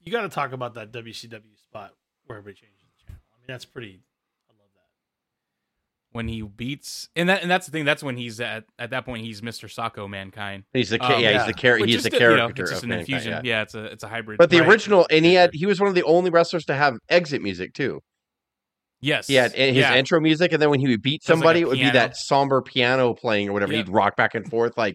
you 0.00 0.12
got 0.12 0.22
to 0.22 0.28
talk 0.28 0.52
about 0.52 0.74
that 0.74 0.92
WCW 0.92 1.58
spot 1.62 1.92
where 2.26 2.38
everybody 2.38 2.54
changes 2.60 2.78
the 2.98 3.04
channel. 3.04 3.20
I 3.34 3.36
mean, 3.40 3.46
that's 3.48 3.64
pretty. 3.64 4.00
I 4.48 4.52
love 4.52 4.68
that. 4.74 6.16
When 6.16 6.28
he 6.28 6.40
beats, 6.42 7.08
and 7.16 7.28
that, 7.28 7.42
and 7.42 7.50
that's 7.50 7.66
the 7.66 7.72
thing. 7.72 7.84
That's 7.84 8.02
when 8.02 8.16
he's 8.16 8.40
at 8.40 8.64
at 8.78 8.90
that 8.90 9.04
point. 9.04 9.24
He's 9.24 9.40
Mr. 9.40 9.68
Socko 9.68 10.08
mankind. 10.08 10.62
He's 10.72 10.90
the 10.90 11.00
ca- 11.00 11.16
Um, 11.16 11.20
yeah, 11.20 11.30
yeah. 11.30 11.38
he's 11.38 11.46
the 11.48 11.52
character. 11.60 11.86
He's 11.86 12.04
the 12.04 12.10
still, 12.10 12.20
you 12.30 12.36
know, 12.36 12.42
character 12.44 12.62
it's 12.62 12.70
just 12.70 12.84
of 12.84 12.90
an 12.90 12.96
Mankind, 12.96 13.12
infusion. 13.14 13.44
yeah. 13.44 13.56
Yeah. 13.56 13.62
it's 13.62 13.74
a 13.74 13.84
it's 13.86 14.04
a 14.04 14.08
hybrid. 14.08 14.38
But 14.38 14.50
the 14.50 14.60
Right. 14.60 14.68
original, 14.68 15.04
and 15.10 15.24
he 15.24 15.34
had 15.34 15.50
he 15.52 15.66
was 15.66 15.80
one 15.80 15.88
of 15.88 15.96
the 15.96 16.04
only 16.04 16.30
wrestlers 16.30 16.64
to 16.66 16.74
have 16.76 16.96
exit 17.08 17.42
music 17.42 17.74
too. 17.74 18.00
Yes, 19.04 19.26
He 19.26 19.34
had 19.34 19.52
his 19.52 19.76
yeah. 19.76 19.94
intro 19.94 20.20
music, 20.20 20.52
and 20.52 20.60
then 20.60 20.70
when 20.70 20.80
he 20.80 20.88
would 20.88 21.02
beat 21.02 21.22
was 21.22 21.28
like 21.28 21.34
somebody, 21.36 21.60
it 21.60 21.68
would 21.68 21.78
be 21.78 21.90
that 21.90 22.16
somber 22.16 22.62
piano 22.62 23.14
playing 23.14 23.48
or 23.48 23.52
whatever. 23.52 23.72
Yep. 23.72 23.86
He'd 23.86 23.92
rock 23.92 24.16
back 24.16 24.34
and 24.34 24.48
forth, 24.48 24.76
like 24.76 24.94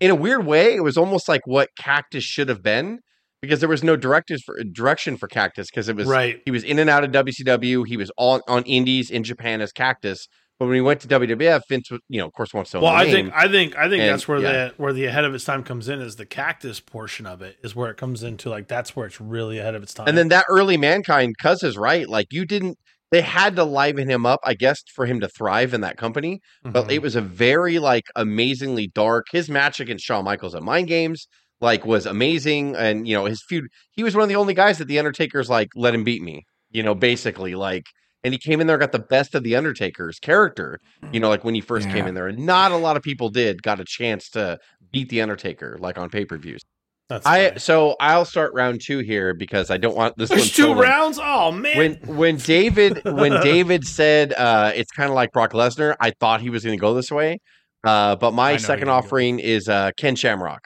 in 0.00 0.10
a 0.10 0.14
weird 0.14 0.44
way. 0.44 0.74
It 0.74 0.82
was 0.82 0.96
almost 0.96 1.28
like 1.28 1.42
what 1.46 1.68
Cactus 1.78 2.24
should 2.24 2.48
have 2.48 2.62
been 2.62 2.98
because 3.42 3.60
there 3.60 3.68
was 3.68 3.84
no 3.84 3.96
directives 3.96 4.42
for 4.42 4.56
direction 4.64 5.16
for 5.16 5.28
Cactus 5.28 5.68
because 5.70 5.88
it 5.88 5.96
was 5.96 6.06
Right. 6.08 6.40
he 6.44 6.50
was 6.50 6.64
in 6.64 6.78
and 6.78 6.90
out 6.90 7.04
of 7.04 7.10
WCW. 7.12 7.84
He 7.86 7.96
was 7.96 8.10
on 8.18 8.40
on 8.48 8.62
Indies 8.64 9.10
in 9.10 9.22
Japan 9.24 9.60
as 9.60 9.72
Cactus, 9.72 10.26
but 10.58 10.66
when 10.66 10.74
he 10.74 10.80
went 10.80 11.00
to 11.02 11.08
WWF, 11.08 11.60
Vince, 11.68 11.90
you 12.08 12.18
know, 12.18 12.26
of 12.26 12.32
course, 12.32 12.52
wants 12.54 12.70
to 12.72 12.80
Well, 12.80 12.90
I 12.92 13.04
name. 13.04 13.12
think 13.12 13.32
I 13.36 13.46
think 13.48 13.76
I 13.76 13.88
think 13.88 14.00
And, 14.02 14.10
that's 14.12 14.26
where 14.26 14.38
yeah. 14.40 14.52
the 14.68 14.74
where 14.78 14.92
the 14.92 15.04
ahead 15.04 15.24
of 15.24 15.34
its 15.34 15.44
time 15.44 15.62
comes 15.62 15.88
in 15.88 16.00
is 16.00 16.16
the 16.16 16.26
cactus 16.26 16.80
portion 16.80 17.26
of 17.26 17.42
it 17.42 17.56
is 17.62 17.76
where 17.76 17.90
it 17.90 17.96
comes 17.96 18.22
into 18.22 18.48
like 18.50 18.66
that's 18.66 18.96
where 18.96 19.06
it's 19.06 19.20
really 19.20 19.58
ahead 19.58 19.74
of 19.74 19.82
its 19.82 19.92
time. 19.94 20.08
And 20.08 20.16
then 20.18 20.28
that 20.28 20.46
early 20.48 20.76
mankind, 20.78 21.36
Cuz 21.40 21.62
is 21.62 21.76
right. 21.76 22.08
Like 22.08 22.26
you 22.32 22.44
didn't, 22.46 22.78
they 23.10 23.22
had 23.22 23.56
to 23.56 23.64
liven 23.64 24.08
him 24.08 24.26
up, 24.26 24.40
I 24.44 24.54
guess, 24.54 24.82
for 24.94 25.06
him 25.06 25.20
to 25.20 25.28
thrive 25.28 25.74
in 25.74 25.80
that 25.82 25.96
company. 25.96 26.40
But 26.72 26.88
Mhm. 26.88 26.92
it 26.94 27.02
was 27.02 27.16
a 27.16 27.20
very 27.20 27.78
like 27.78 28.06
amazingly 28.16 28.88
dark. 28.88 29.26
His 29.32 29.48
match 29.48 29.80
against 29.80 30.04
Shawn 30.04 30.24
Michaels 30.24 30.54
at 30.54 30.62
Mind 30.62 30.88
Games 30.88 31.26
like 31.60 31.86
was 31.86 32.06
amazing, 32.06 32.76
and 32.76 33.06
you 33.08 33.14
know 33.14 33.24
his 33.26 33.42
feud. 33.48 33.64
He 33.92 34.02
was 34.04 34.14
one 34.14 34.22
of 34.22 34.28
the 34.28 34.36
only 34.36 34.54
guys 34.54 34.78
that 34.78 34.88
the 34.88 34.98
Undertaker's 34.98 35.48
like 35.50 35.68
let 35.74 35.94
him 35.94 36.04
beat 36.04 36.22
me. 36.22 36.44
You 36.70 36.82
know, 36.82 36.94
basically 36.94 37.54
like. 37.54 37.84
And 38.24 38.34
he 38.34 38.38
came 38.40 38.60
in 38.60 38.66
there, 38.66 38.76
got 38.78 38.90
the 38.92 38.98
best 38.98 39.34
of 39.36 39.44
the 39.44 39.54
Undertaker's 39.54 40.18
character. 40.18 40.80
You 41.12 41.20
know, 41.20 41.28
like 41.28 41.44
when 41.44 41.54
he 41.54 41.60
first 41.60 41.88
came 41.88 42.06
in 42.08 42.14
there, 42.14 42.26
and 42.26 42.38
not 42.44 42.72
a 42.72 42.76
lot 42.76 42.96
of 42.96 43.02
people 43.04 43.28
did 43.30 43.62
got 43.62 43.78
a 43.80 43.84
chance 43.86 44.28
to 44.30 44.58
beat 44.92 45.08
the 45.10 45.20
Undertaker, 45.22 45.76
like 45.80 45.96
on 45.98 46.10
pay 46.10 46.24
per 46.24 46.36
views. 46.36 46.62
That's 47.08 47.24
I 47.24 47.50
fine. 47.50 47.58
so 47.60 47.96
I'll 48.00 48.24
start 48.24 48.52
round 48.54 48.80
two 48.84 48.98
here 48.98 49.32
because 49.32 49.70
I 49.70 49.76
don't 49.76 49.94
want 49.96 50.16
this. 50.16 50.28
there's 50.28 50.40
one 50.40 50.48
two 50.48 50.52
stolen 50.62 50.78
rounds. 50.78 51.20
Oh 51.22 51.52
man, 51.52 51.76
when 51.76 52.16
when 52.16 52.36
David 52.36 53.04
when 53.04 53.40
David 53.42 53.86
said 53.86 54.32
uh, 54.32 54.72
it's 54.74 54.90
kind 54.90 55.08
of 55.08 55.14
like 55.14 55.32
Brock 55.32 55.52
Lesnar, 55.52 55.94
I 56.00 56.10
thought 56.10 56.40
he 56.40 56.50
was 56.50 56.64
going 56.64 56.76
to 56.76 56.80
go 56.80 56.94
this 56.94 57.10
way. 57.10 57.38
Uh, 57.84 58.16
but 58.16 58.32
my 58.32 58.56
second 58.56 58.88
he 58.88 58.90
would 58.90 58.90
go 58.90 58.96
offering 58.96 59.38
is 59.38 59.68
uh, 59.68 59.92
Ken 59.96 60.16
Shamrock. 60.16 60.62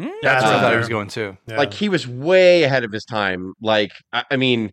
Mm, 0.00 0.10
That's 0.22 0.22
That's 0.22 0.44
what 0.44 0.54
I 0.54 0.60
thought 0.60 0.72
he 0.72 0.78
was 0.78 0.88
going 0.88 1.08
to. 1.08 1.36
Yeah. 1.46 1.58
Like 1.58 1.74
he 1.74 1.88
was 1.88 2.08
way 2.08 2.62
ahead 2.62 2.84
of 2.84 2.92
his 2.92 3.04
time. 3.04 3.52
Like 3.60 3.90
I, 4.12 4.24
I 4.30 4.36
mean, 4.36 4.70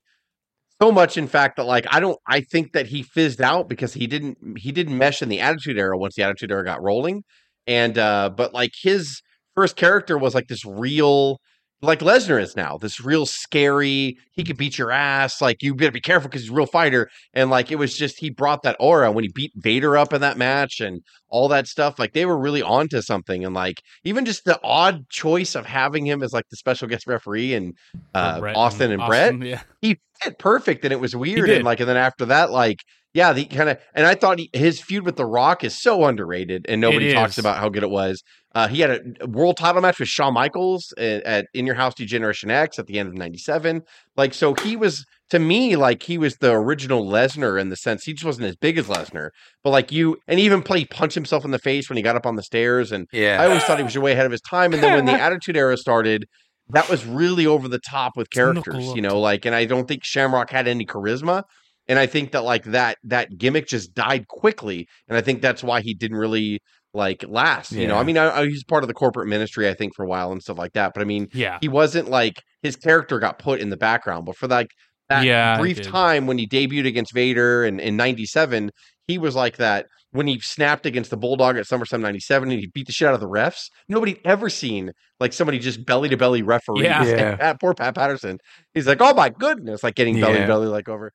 so 0.81 0.91
much 0.91 1.17
in 1.17 1.27
fact 1.27 1.57
that 1.57 1.65
like 1.65 1.85
I 1.91 1.99
don't. 1.99 2.19
I 2.27 2.39
think 2.39 2.71
that 2.73 2.87
he 2.87 3.03
fizzed 3.03 3.41
out 3.41 3.67
because 3.67 3.93
he 3.93 4.07
didn't 4.07 4.37
he 4.57 4.71
didn't 4.71 4.97
mesh 4.97 5.21
in 5.21 5.27
the 5.27 5.41
Attitude 5.41 5.77
Era 5.77 5.97
once 5.97 6.15
the 6.15 6.23
Attitude 6.23 6.51
Era 6.51 6.63
got 6.63 6.81
rolling. 6.81 7.23
And 7.67 7.97
uh, 7.97 8.29
but 8.29 8.53
like 8.53 8.71
his 8.81 9.21
first 9.55 9.75
character 9.75 10.17
was 10.17 10.35
like 10.35 10.47
this 10.47 10.65
real 10.65 11.39
like 11.81 11.99
Lesnar 11.99 12.41
is 12.41 12.55
now, 12.55 12.77
this 12.77 12.99
real 13.03 13.25
scary, 13.25 14.17
he 14.31 14.43
could 14.43 14.57
beat 14.57 14.77
your 14.77 14.91
ass. 14.91 15.41
Like 15.41 15.61
you 15.61 15.75
better 15.75 15.91
be 15.91 16.01
careful 16.01 16.29
because 16.29 16.41
he's 16.41 16.51
a 16.51 16.53
real 16.53 16.65
fighter. 16.65 17.09
And 17.33 17.49
like 17.49 17.71
it 17.71 17.75
was 17.75 17.97
just 17.97 18.17
he 18.17 18.29
brought 18.29 18.63
that 18.63 18.77
aura 18.79 19.11
when 19.11 19.23
he 19.23 19.31
beat 19.33 19.51
Vader 19.55 19.97
up 19.97 20.13
in 20.13 20.21
that 20.21 20.37
match 20.37 20.79
and 20.79 21.01
all 21.29 21.47
that 21.49 21.67
stuff. 21.67 21.99
Like 21.99 22.13
they 22.13 22.25
were 22.25 22.37
really 22.37 22.61
onto 22.61 23.01
something. 23.01 23.43
And 23.45 23.53
like 23.53 23.81
even 24.03 24.25
just 24.25 24.45
the 24.45 24.59
odd 24.63 25.07
choice 25.09 25.53
of 25.55 25.65
having 25.65 26.05
him 26.05 26.23
as 26.23 26.33
like 26.33 26.45
the 26.49 26.57
special 26.57 26.87
guest 26.87 27.07
referee 27.07 27.53
and 27.53 27.73
uh, 28.13 28.39
Bret 28.39 28.55
Austin 28.55 28.91
and 28.91 29.03
Bret, 29.05 29.39
Yeah. 29.41 29.61
he 29.81 29.99
fit 30.21 30.39
perfect 30.39 30.85
and 30.85 30.93
it 30.93 30.99
was 30.99 31.15
weird. 31.15 31.49
And 31.49 31.65
like 31.65 31.79
and 31.79 31.89
then 31.89 31.97
after 31.97 32.25
that, 32.25 32.51
like 32.51 32.79
yeah, 33.15 33.31
the 33.31 33.45
kind 33.45 33.69
of, 33.69 33.79
and 33.93 34.05
I 34.05 34.13
thought 34.13 34.39
he, 34.39 34.49
his 34.51 34.81
feud 34.81 35.05
with 35.05 35.15
The 35.15 35.25
Rock 35.25 35.63
is 35.63 35.81
so 35.81 36.03
underrated, 36.03 36.65
and 36.67 36.81
nobody 36.81 37.13
talks 37.13 37.37
about 37.37 37.59
how 37.59 37.69
good 37.69 37.81
it 37.81 37.89
was. 37.89 38.21
Uh, 38.53 38.67
he 38.67 38.81
had 38.81 39.15
a, 39.21 39.25
world 39.27 39.55
title 39.55 39.81
match 39.81 39.99
with 39.99 40.09
Shawn 40.09 40.33
Michaels 40.33 40.93
at, 40.97 41.23
at 41.23 41.47
In 41.53 41.65
Your 41.65 41.75
House 41.75 41.95
D-Generation 41.95 42.51
X 42.51 42.77
at 42.77 42.87
the 42.87 42.99
end 42.99 43.07
of 43.07 43.15
'97. 43.15 43.83
Like, 44.17 44.33
so 44.33 44.53
he 44.55 44.75
was 44.75 45.05
to 45.29 45.39
me 45.39 45.77
like 45.77 46.03
he 46.03 46.17
was 46.17 46.35
the 46.41 46.51
original 46.51 47.05
Lesnar 47.05 47.59
in 47.59 47.69
the 47.69 47.77
sense 47.77 48.03
he 48.03 48.11
just 48.11 48.25
wasn't 48.25 48.47
as 48.47 48.57
big 48.57 48.77
as 48.77 48.87
Lesnar, 48.87 49.29
but 49.63 49.69
like 49.69 49.93
you, 49.93 50.17
and 50.27 50.37
even 50.37 50.61
played 50.61 50.89
punch 50.89 51.13
himself 51.13 51.45
in 51.45 51.51
the 51.51 51.59
face 51.59 51.89
when 51.89 51.95
he 51.95 52.03
got 52.03 52.17
up 52.17 52.25
on 52.25 52.35
the 52.35 52.43
stairs, 52.43 52.91
and 52.91 53.07
Yeah. 53.13 53.41
I 53.41 53.45
always 53.45 53.63
thought 53.63 53.77
he 53.77 53.85
was 53.85 53.97
way 53.97 54.11
ahead 54.11 54.25
of 54.25 54.33
his 54.33 54.41
time. 54.41 54.73
And 54.73 54.83
then 54.83 54.93
when 54.93 55.05
the 55.05 55.13
Attitude 55.21 55.55
Era 55.55 55.77
started, 55.77 56.25
that 56.67 56.89
was 56.89 57.05
really 57.05 57.47
over 57.47 57.69
the 57.69 57.79
top 57.79 58.17
with 58.17 58.29
characters, 58.29 58.93
you 58.93 59.01
know, 59.01 59.21
like, 59.21 59.45
and 59.45 59.55
I 59.55 59.63
don't 59.63 59.87
think 59.87 60.03
Shamrock 60.03 60.49
had 60.49 60.67
any 60.67 60.85
charisma. 60.85 61.43
And 61.87 61.99
I 61.99 62.05
think 62.07 62.31
that 62.31 62.43
like 62.43 62.63
that 62.65 62.97
that 63.03 63.37
gimmick 63.37 63.67
just 63.67 63.93
died 63.93 64.27
quickly, 64.27 64.87
and 65.07 65.17
I 65.17 65.21
think 65.21 65.41
that's 65.41 65.63
why 65.63 65.81
he 65.81 65.93
didn't 65.93 66.17
really 66.17 66.59
like 66.93 67.23
last. 67.27 67.73
You 67.73 67.87
know, 67.87 67.97
I 67.97 68.03
mean, 68.03 68.17
I, 68.17 68.39
I, 68.39 68.45
he's 68.47 68.63
part 68.63 68.83
of 68.83 68.87
the 68.87 68.93
corporate 68.93 69.27
ministry, 69.27 69.67
I 69.69 69.73
think, 69.73 69.93
for 69.95 70.03
a 70.03 70.07
while 70.07 70.31
and 70.31 70.41
stuff 70.41 70.57
like 70.57 70.73
that. 70.73 70.93
But 70.95 71.01
I 71.01 71.05
mean, 71.05 71.27
Yeah. 71.33 71.57
he 71.61 71.67
wasn't 71.67 72.09
like 72.09 72.41
his 72.63 72.75
character 72.75 73.19
got 73.19 73.37
put 73.37 73.59
in 73.59 73.69
the 73.69 73.77
background, 73.77 74.25
but 74.25 74.35
for 74.37 74.47
like 74.47 74.69
that 75.09 75.25
Yeah, 75.25 75.59
brief 75.59 75.81
time 75.81 76.25
when 76.25 76.37
he 76.37 76.47
debuted 76.47 76.87
against 76.87 77.13
Vader 77.13 77.63
and 77.65 77.79
in 77.79 77.95
'97, 77.97 78.71
he 79.07 79.17
was 79.17 79.35
like 79.35 79.57
that. 79.57 79.85
When 80.11 80.27
he 80.27 80.39
snapped 80.39 80.85
against 80.85 81.09
the 81.09 81.17
Bulldog 81.17 81.57
at 81.57 81.65
SummerSlam 81.65 81.99
'97 81.99 82.49
and 82.49 82.59
he 82.59 82.67
beat 82.67 82.87
the 82.87 82.93
shit 82.93 83.07
out 83.09 83.13
of 83.13 83.19
the 83.19 83.27
refs, 83.27 83.65
nobody 83.89 84.17
ever 84.25 84.49
seen 84.49 84.91
like 85.19 85.33
somebody 85.33 85.59
just 85.59 85.85
belly 85.85 86.07
to 86.09 86.17
belly 86.17 86.41
referee. 86.41 86.85
Yeah. 86.85 87.03
Yeah. 87.05 87.35
Pat, 87.35 87.59
poor 87.59 87.73
Pat 87.73 87.93
Patterson. 87.93 88.37
He's 88.73 88.87
like, 88.87 89.01
oh 89.01 89.13
my 89.13 89.29
goodness, 89.29 89.83
like 89.83 89.95
getting 89.95 90.19
belly 90.19 90.39
to 90.39 90.47
belly 90.47 90.67
like 90.67 90.87
over. 90.87 91.11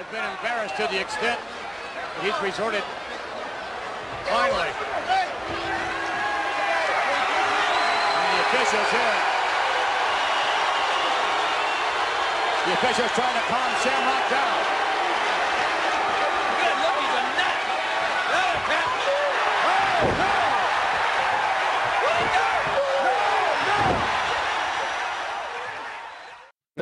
Has 0.00 0.08
been 0.16 0.24
embarrassed 0.24 0.76
to 0.80 0.88
the 0.88 0.96
extent 0.96 1.36
he's 2.24 2.32
resorted 2.40 2.80
finally. 4.32 4.72
And 8.16 8.28
the 8.32 8.40
officials 8.48 8.88
here. 8.96 9.20
The 12.64 12.72
officials 12.80 13.12
trying 13.12 13.36
to 13.36 13.44
calm 13.44 13.70
Shamrock 13.84 14.24
down. 14.32 14.56
Good 16.64 16.76
look, 16.80 16.96
he's 16.96 17.16
a 17.20 17.24
nut. 17.36 17.60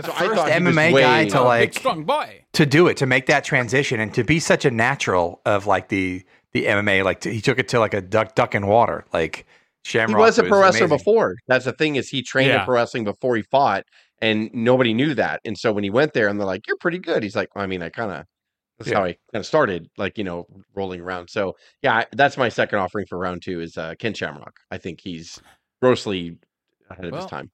So 0.07 0.13
first 0.13 0.23
he 0.23 0.29
was 0.29 0.39
MMA 0.77 0.93
way- 0.93 1.03
guy 1.03 1.29
to 1.29 1.41
like 1.43 1.71
big 1.73 1.79
strong 1.79 2.05
boy. 2.05 2.45
to 2.53 2.67
do 2.67 2.87
it 2.89 2.97
to 2.99 3.07
make 3.07 3.27
that 3.27 3.45
transition 3.45 4.01
and 4.01 4.13
to 4.15 4.25
be 4.25 4.41
such 4.41 4.65
a 4.65 4.71
natural 4.71 5.41
of 5.47 5.67
like 5.67 5.89
the 5.89 6.25
the 6.53 6.65
MMA 6.67 7.05
like 7.05 7.21
to, 7.21 7.31
he 7.33 7.41
took 7.41 7.59
it 7.59 7.69
to 7.69 7.79
like 7.79 7.95
a 7.95 8.01
duck 8.01 8.35
duck 8.35 8.55
in 8.55 8.67
water 8.67 9.05
like 9.13 9.47
he 9.85 9.91
Shamrock 9.91 10.19
was 10.19 10.39
a 10.39 10.43
pro 10.43 10.61
wrestler 10.61 10.87
amazing. 10.87 10.99
before. 10.99 11.35
That's 11.47 11.65
the 11.65 11.73
thing 11.73 11.97
is 11.97 12.09
he 12.09 12.23
trained 12.23 12.51
in 12.51 12.61
pro 12.65 12.75
wrestling 12.75 13.05
before 13.05 13.37
he 13.37 13.43
fought, 13.43 13.85
and 14.21 14.51
nobody 14.53 14.93
knew 14.93 15.15
that. 15.15 15.41
And 15.45 15.57
so 15.57 15.73
when 15.73 15.85
he 15.85 15.89
went 15.91 16.13
there, 16.15 16.29
and 16.29 16.39
they're 16.39 16.47
like, 16.47 16.67
"You're 16.67 16.77
pretty 16.79 16.99
good," 16.99 17.23
he's 17.23 17.37
like, 17.37 17.49
"I 17.57 17.67
mean, 17.67 17.83
I 17.83 17.89
kind 17.89 18.11
of." 18.13 18.25
That's 18.79 18.91
Yeah. 18.91 18.99
how 18.99 19.05
I 19.05 19.17
kind 19.33 19.41
of 19.41 19.47
started, 19.47 19.89
like 19.97 20.19
you 20.19 20.25
know, 20.25 20.47
rolling 20.75 21.01
around. 21.01 21.31
So 21.31 21.57
yeah, 21.83 22.05
that's 22.13 22.37
my 22.37 22.49
second 22.49 22.79
offering 22.81 23.07
for 23.09 23.19
round 23.19 23.43
two 23.43 23.61
is 23.61 23.77
uh, 23.79 23.95
Ken 23.99 24.15
Shamrock. 24.15 24.55
I 24.71 24.79
think 24.79 25.01
he's 25.01 25.41
grossly 25.81 26.37
ahead 26.91 27.07
of 27.07 27.15
his 27.15 27.27
time. 27.27 27.51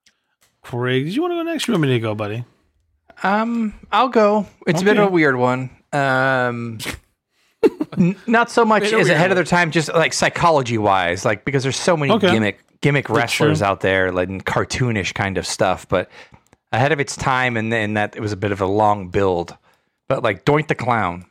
Craig, 0.64 1.04
did 1.04 1.14
you 1.14 1.22
want 1.22 1.32
to 1.32 1.36
go 1.36 1.42
next? 1.42 1.68
You 1.68 1.72
want 1.74 1.82
me 1.82 1.88
to 1.88 2.00
go, 2.00 2.14
buddy? 2.14 2.44
Um, 3.22 3.74
I'll 3.92 4.08
go. 4.08 4.46
It's 4.66 4.82
a 4.82 4.84
bit 4.84 4.98
of 4.98 5.08
a 5.08 5.10
weird 5.10 5.36
one. 5.36 5.70
Um, 5.92 6.78
n- 7.98 8.16
not 8.26 8.50
so 8.50 8.64
much 8.64 8.82
Bit 8.82 8.94
as 8.94 9.04
weird 9.06 9.10
ahead 9.10 9.30
of 9.30 9.36
their 9.36 9.44
time, 9.44 9.70
just 9.70 9.92
like 9.92 10.12
psychology 10.12 10.78
wise, 10.78 11.24
like 11.24 11.44
because 11.44 11.62
there's 11.62 11.76
so 11.76 11.96
many 11.96 12.12
Okay. 12.12 12.30
gimmick 12.32 12.60
gimmick 12.80 13.08
wrestlers 13.08 13.62
out 13.62 13.80
there, 13.80 14.10
like 14.10 14.28
and 14.28 14.44
cartoonish 14.44 15.14
kind 15.14 15.38
of 15.38 15.46
stuff, 15.46 15.86
but 15.88 16.10
ahead 16.72 16.92
of 16.92 16.98
its 17.00 17.14
time, 17.16 17.56
and 17.56 17.72
then 17.72 17.94
that 17.94 18.16
it 18.16 18.20
was 18.20 18.32
a 18.32 18.36
bit 18.36 18.50
of 18.52 18.60
a 18.60 18.66
long 18.66 19.08
build. 19.08 19.56
But 20.08 20.22
like 20.22 20.44
Doink 20.44 20.68
the 20.68 20.74
Clown, 20.74 21.24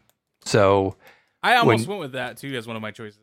so 0.45 0.95
I 1.43 1.55
almost 1.55 1.87
When- 1.87 1.97
went 1.97 2.01
with 2.01 2.11
that 2.13 2.37
too 2.37 2.55
as 2.55 2.65
one 2.67 2.75
of 2.75 2.81
my 2.81 2.91
choices. 2.91 3.19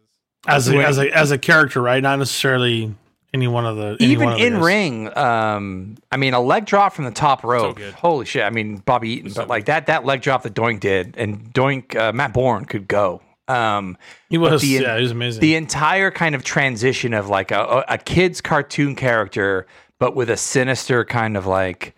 As 0.46 0.68
a, 0.68 0.76
as 0.78 0.98
a 0.98 1.10
as 1.16 1.30
a 1.30 1.38
character, 1.38 1.80
right? 1.82 2.02
Not 2.02 2.18
necessarily 2.18 2.94
any 3.32 3.46
one 3.48 3.64
of 3.66 3.76
the 3.76 3.96
any 4.00 4.12
even 4.12 4.26
one 4.26 4.34
of 4.34 4.40
in 4.40 4.52
guys. 4.54 4.62
ring, 4.64 5.16
um, 5.18 5.96
I 6.10 6.16
mean, 6.16 6.34
a 6.34 6.40
leg 6.40 6.66
drop 6.66 6.92
from 6.94 7.04
the 7.04 7.10
top 7.10 7.44
rope. 7.44 7.76
good. 7.76 7.94
Holy 7.94 8.24
shit! 8.26 8.42
I 8.42 8.50
mean, 8.50 8.78
Bobby 8.78 9.10
Eaton, 9.10 9.32
but 9.34 9.48
like 9.48 9.66
that 9.66 9.86
that 9.86 10.04
leg 10.04 10.20
drop 10.22 10.42
that 10.42 10.54
Doink 10.54 10.80
did, 10.80 11.14
and 11.16 11.52
Doink 11.54 11.94
uh, 11.96 12.12
Matt 12.12 12.32
Bourne 12.32 12.64
could 12.64 12.88
go. 12.88 13.22
Um, 13.48 13.96
He 14.28 14.38
was 14.38 14.62
the- 14.62 14.68
yeah, 14.68 14.96
he 14.96 15.02
was 15.02 15.10
amazing. 15.10 15.40
the 15.40 15.56
entire 15.56 16.10
kind 16.12 16.34
of 16.36 16.44
transition 16.44 17.12
of 17.14 17.28
like 17.28 17.50
a, 17.50 17.60
a 17.60 17.84
a 17.94 17.98
kid's 17.98 18.40
cartoon 18.40 18.94
character, 18.94 19.66
but 19.98 20.14
with 20.14 20.30
a 20.30 20.36
sinister 20.36 21.04
kind 21.04 21.36
of 21.36 21.46
like, 21.46 21.96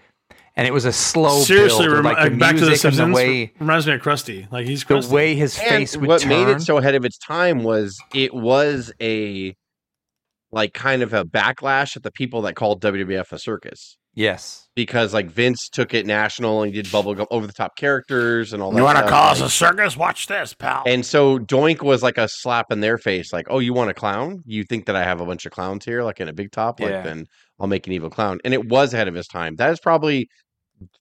and 0.57 0.66
it 0.66 0.73
was 0.73 0.87
a 0.87 0.92
slow 0.95 1.40
Seriously, 1.42 1.87
build. 1.87 1.97
with, 1.99 2.05
remi- 2.07 2.14
like 2.23 2.31
the 2.33 2.38
back 2.38 2.55
to 2.55 2.61
the 2.62 2.66
music 2.68 2.85
and 2.87 2.95
Simpsons. 2.97 3.09
the 3.09 3.14
way 3.14 3.53
reminds 3.59 3.87
me 3.87 3.92
of 3.92 4.01
Krusty. 4.01 4.51
Like 4.51 4.66
he's 4.66 4.85
the 4.85 5.07
way 5.12 5.35
his 5.35 5.59
face 5.59 5.92
and 5.95 6.01
would 6.03 6.09
what 6.09 6.21
turn. 6.23 6.31
made 6.31 6.49
it 6.49 6.62
so 6.62 6.79
ahead 6.79 6.95
of 6.95 7.05
its 7.05 7.18
time 7.18 7.62
was 7.62 7.99
it 8.14 8.33
was 8.33 8.90
a 9.01 9.55
like 10.53 10.75
kind 10.75 11.03
of 11.03 11.12
a 11.12 11.25
backlash 11.25 11.97
at 11.97 12.03
the 12.03 12.12
people 12.12 12.43
that 12.43 12.55
called 12.55 12.83
WWF 12.83 13.33
a 13.33 13.38
circus 13.38 13.97
yes, 14.15 14.69
because 14.75 15.15
like 15.15 15.31
Vince 15.31 15.69
took 15.71 15.95
it 15.95 16.07
national 16.07 16.62
and 16.62 16.73
did 16.73 16.87
bubblegum 16.87 17.27
over 17.31 17.47
the 17.47 17.53
top 17.53 17.77
characters 17.77 18.53
and 18.53 18.62
all 18.62 18.71
that. 18.71 18.77
you 18.77 18.85
want 18.85 18.97
to 18.97 19.03
stuff, 19.03 19.11
call 19.11 19.31
us 19.31 19.41
a 19.41 19.51
circus? 19.51 19.97
Watch 19.97 20.27
this, 20.27 20.55
pal. 20.55 20.83
And 20.87 21.05
so 21.05 21.38
Doink 21.38 21.83
was 21.83 22.03
like 22.03 22.19
a 22.19 22.29
slap 22.29 22.71
in 22.71 22.81
their 22.81 22.99
face, 22.99 23.33
like, 23.33 23.47
"Oh, 23.51 23.59
you 23.59 23.73
want 23.75 23.91
a 23.91 23.95
clown? 23.95 24.43
You 24.47 24.65
think 24.65 24.87
that 24.87 24.97
I 24.97 25.05
have 25.05 25.21
a 25.21 25.27
bunch 25.27 25.47
of 25.47 25.53
clowns 25.53 25.85
here, 25.85 26.03
like 26.03 26.21
in 26.21 26.29
a 26.29 26.33
big 26.33 26.53
top? 26.53 26.81
Like, 26.81 26.91
Yeah. 26.91 27.03
then 27.03 27.27
I'll 27.59 27.67
make 27.67 27.87
an 27.87 27.93
evil 27.93 28.11
clown." 28.11 28.41
And 28.45 28.55
it 28.55 28.69
was 28.69 28.93
ahead 28.95 29.09
of 29.09 29.15
his 29.15 29.27
time. 29.27 29.57
That 29.57 29.71
is 29.71 29.81
probably 29.81 30.29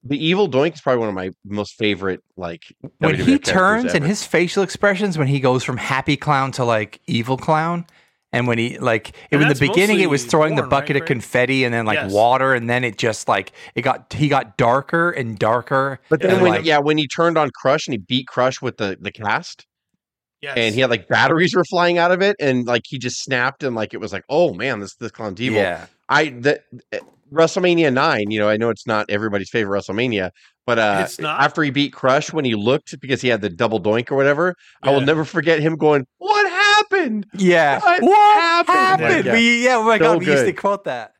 the 0.03 0.23
evil 0.23 0.47
Doink 0.49 0.75
is 0.75 0.81
probably 0.81 0.99
one 0.99 1.09
of 1.09 1.15
my 1.15 1.31
most 1.43 1.75
favorite. 1.75 2.21
Like 2.37 2.63
when 2.99 3.15
WWF 3.15 3.17
he 3.17 3.39
characters 3.39 3.51
turns 3.53 3.93
and 3.93 4.05
his 4.05 4.23
facial 4.23 4.63
expressions 4.63 5.17
when 5.17 5.27
he 5.27 5.39
goes 5.39 5.63
from 5.63 5.77
happy 5.77 6.17
clown 6.17 6.51
to 6.53 6.63
like 6.63 7.01
evil 7.07 7.37
clown 7.37 7.85
and 8.33 8.47
when 8.47 8.57
he 8.57 8.77
like 8.79 9.15
And 9.31 9.41
in 9.41 9.47
the 9.47 9.55
beginning 9.55 9.99
it 9.99 10.09
was 10.09 10.21
mostly 10.23 10.29
throwing 10.29 10.55
the 10.55 10.63
bucket 10.63 10.95
right, 10.95 11.01
of 11.01 11.07
confetti 11.07 11.63
and 11.63 11.73
then 11.73 11.85
like 11.85 11.95
Yes. 11.95 12.11
water 12.11 12.53
and 12.53 12.69
then 12.69 12.83
it 12.83 12.97
just 12.97 13.27
like 13.27 13.51
it 13.75 13.81
got 13.81 14.11
he 14.13 14.27
got 14.27 14.57
darker 14.57 15.11
and 15.11 15.37
darker 15.37 15.99
But 16.09 16.21
then 16.21 16.31
and, 16.31 16.41
when 16.41 16.51
like, 16.53 16.65
yeah, 16.65 16.79
when 16.79 16.97
he 16.97 17.07
turned 17.07 17.37
on 17.37 17.49
Crush 17.51 17.87
and 17.87 17.93
he 17.93 17.97
beat 17.97 18.27
Crush 18.27 18.61
with 18.61 18.77
the 18.77 18.97
the 18.99 19.11
cast, 19.11 19.65
yes. 20.41 20.53
and 20.57 20.73
he 20.75 20.81
had 20.81 20.89
like 20.89 21.07
batteries 21.07 21.55
were 21.55 21.65
flying 21.65 21.97
out 21.97 22.11
of 22.11 22.21
it, 22.21 22.35
and 22.39 22.65
like 22.65 22.83
he 22.87 22.97
just 22.97 23.21
snapped 23.23 23.63
and 23.63 23.75
like 23.75 23.93
it 23.93 23.99
was 23.99 24.13
like, 24.13 24.23
oh 24.29 24.53
man, 24.53 24.79
this 24.79 24.95
this 24.95 25.11
clown's 25.11 25.41
evil. 25.41 25.59
yeah 25.59 25.87
I 26.09 26.29
the 26.29 26.61
uh, 26.93 26.97
WrestleMania 27.31 27.93
nine, 27.93 28.29
you 28.29 28.39
know, 28.39 28.49
I 28.49 28.57
know 28.57 28.69
it's 28.69 28.85
not 28.85 29.09
everybody's 29.09 29.49
favorite 29.49 29.79
WrestleMania, 29.79 30.31
but 30.65 30.79
uh 30.79 31.01
It's 31.05 31.19
not? 31.19 31.41
after 31.41 31.63
he 31.63 31.69
beat 31.69 31.93
Crush 31.93 32.33
when 32.33 32.43
he 32.43 32.55
looked 32.55 32.99
because 32.99 33.21
he 33.21 33.29
had 33.29 33.41
the 33.41 33.49
double 33.49 33.79
doink 33.81 34.11
or 34.11 34.15
whatever, 34.15 34.53
I 34.83 34.91
will 34.91 34.99
never 35.01 35.23
forget 35.25 35.59
him 35.61 35.75
going, 35.77 36.05
What 36.17 36.40
happened? 36.81 37.27
yeah 37.33 37.79
What 37.79 38.01
what 38.03 38.39
happened? 38.41 38.77
happened, 38.77 39.25
Yeah. 39.25 39.33
We, 39.33 39.63
yeah 39.65 39.77
oh 39.77 39.83
my 39.83 39.97
So 39.97 40.03
god 40.03 40.19
we 40.19 40.25
used 40.27 40.45
to 40.45 40.51
good. 40.51 40.57
quote 40.61 40.83
that 40.85 41.13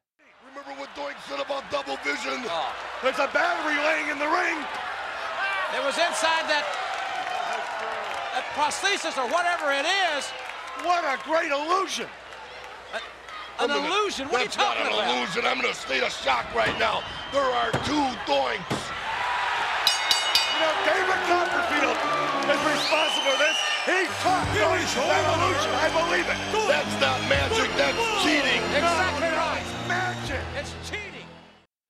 Remember 0.49 0.73
what 0.81 0.89
Doink 0.95 1.15
said 1.29 1.39
about 1.39 1.63
double 1.71 1.97
vision? 2.03 2.43
Oh. 2.49 2.73
There's 3.03 3.17
a 3.19 3.29
battery 3.33 3.77
laying 3.81 4.09
in 4.13 4.17
the 4.19 4.27
ring. 4.29 4.57
It 5.73 5.81
was 5.87 5.95
inside 5.97 6.45
that, 6.51 6.65
that 8.35 8.45
prosthesis 8.53 9.15
or 9.17 9.25
whatever 9.31 9.71
it 9.71 9.87
is. 10.13 10.27
What 10.85 11.01
a 11.07 11.17
great 11.25 11.49
illusion. 11.51 12.07
An 12.93 13.01
I'm 13.59 13.67
gonna- 13.69 13.87
illusion. 13.87 14.27
What 14.29 14.41
are 14.41 14.43
you 14.45 14.51
That's 14.53 14.57
not 14.57 14.77
an 14.77 14.87
about? 14.87 15.07
illusion. 15.15 15.45
I'm 15.45 15.59
in 15.59 15.65
a 15.65 15.73
state 15.73 16.03
of 16.03 16.11
shock 16.11 16.45
right 16.53 16.77
now. 16.77 17.01
There 17.31 17.41
are 17.41 17.71
two 17.87 18.05
Doinks. 18.29 18.81
You 20.51 20.59
know, 20.61 20.73
David 20.85 21.19
Copperfield 21.25 21.97
is 22.53 22.61
responsible 22.69 23.31
for 23.31 23.37
this. 23.41 23.57
He 23.85 24.05
taught 24.21 24.45
Doink 24.53 24.93
that 24.93 25.25
illusion. 25.33 25.73
I 25.73 25.89
believe 25.89 26.27
it. 26.29 26.67
That's 26.67 27.01
not 27.01 27.19
magic. 27.27 27.69
That's 27.75 28.23
cheating. 28.23 28.61
Exactly 28.75 29.27
right. 29.29 29.61
It's 29.61 29.87
magic. 29.87 30.41
It's 30.55 30.75
cheating. 30.87 31.27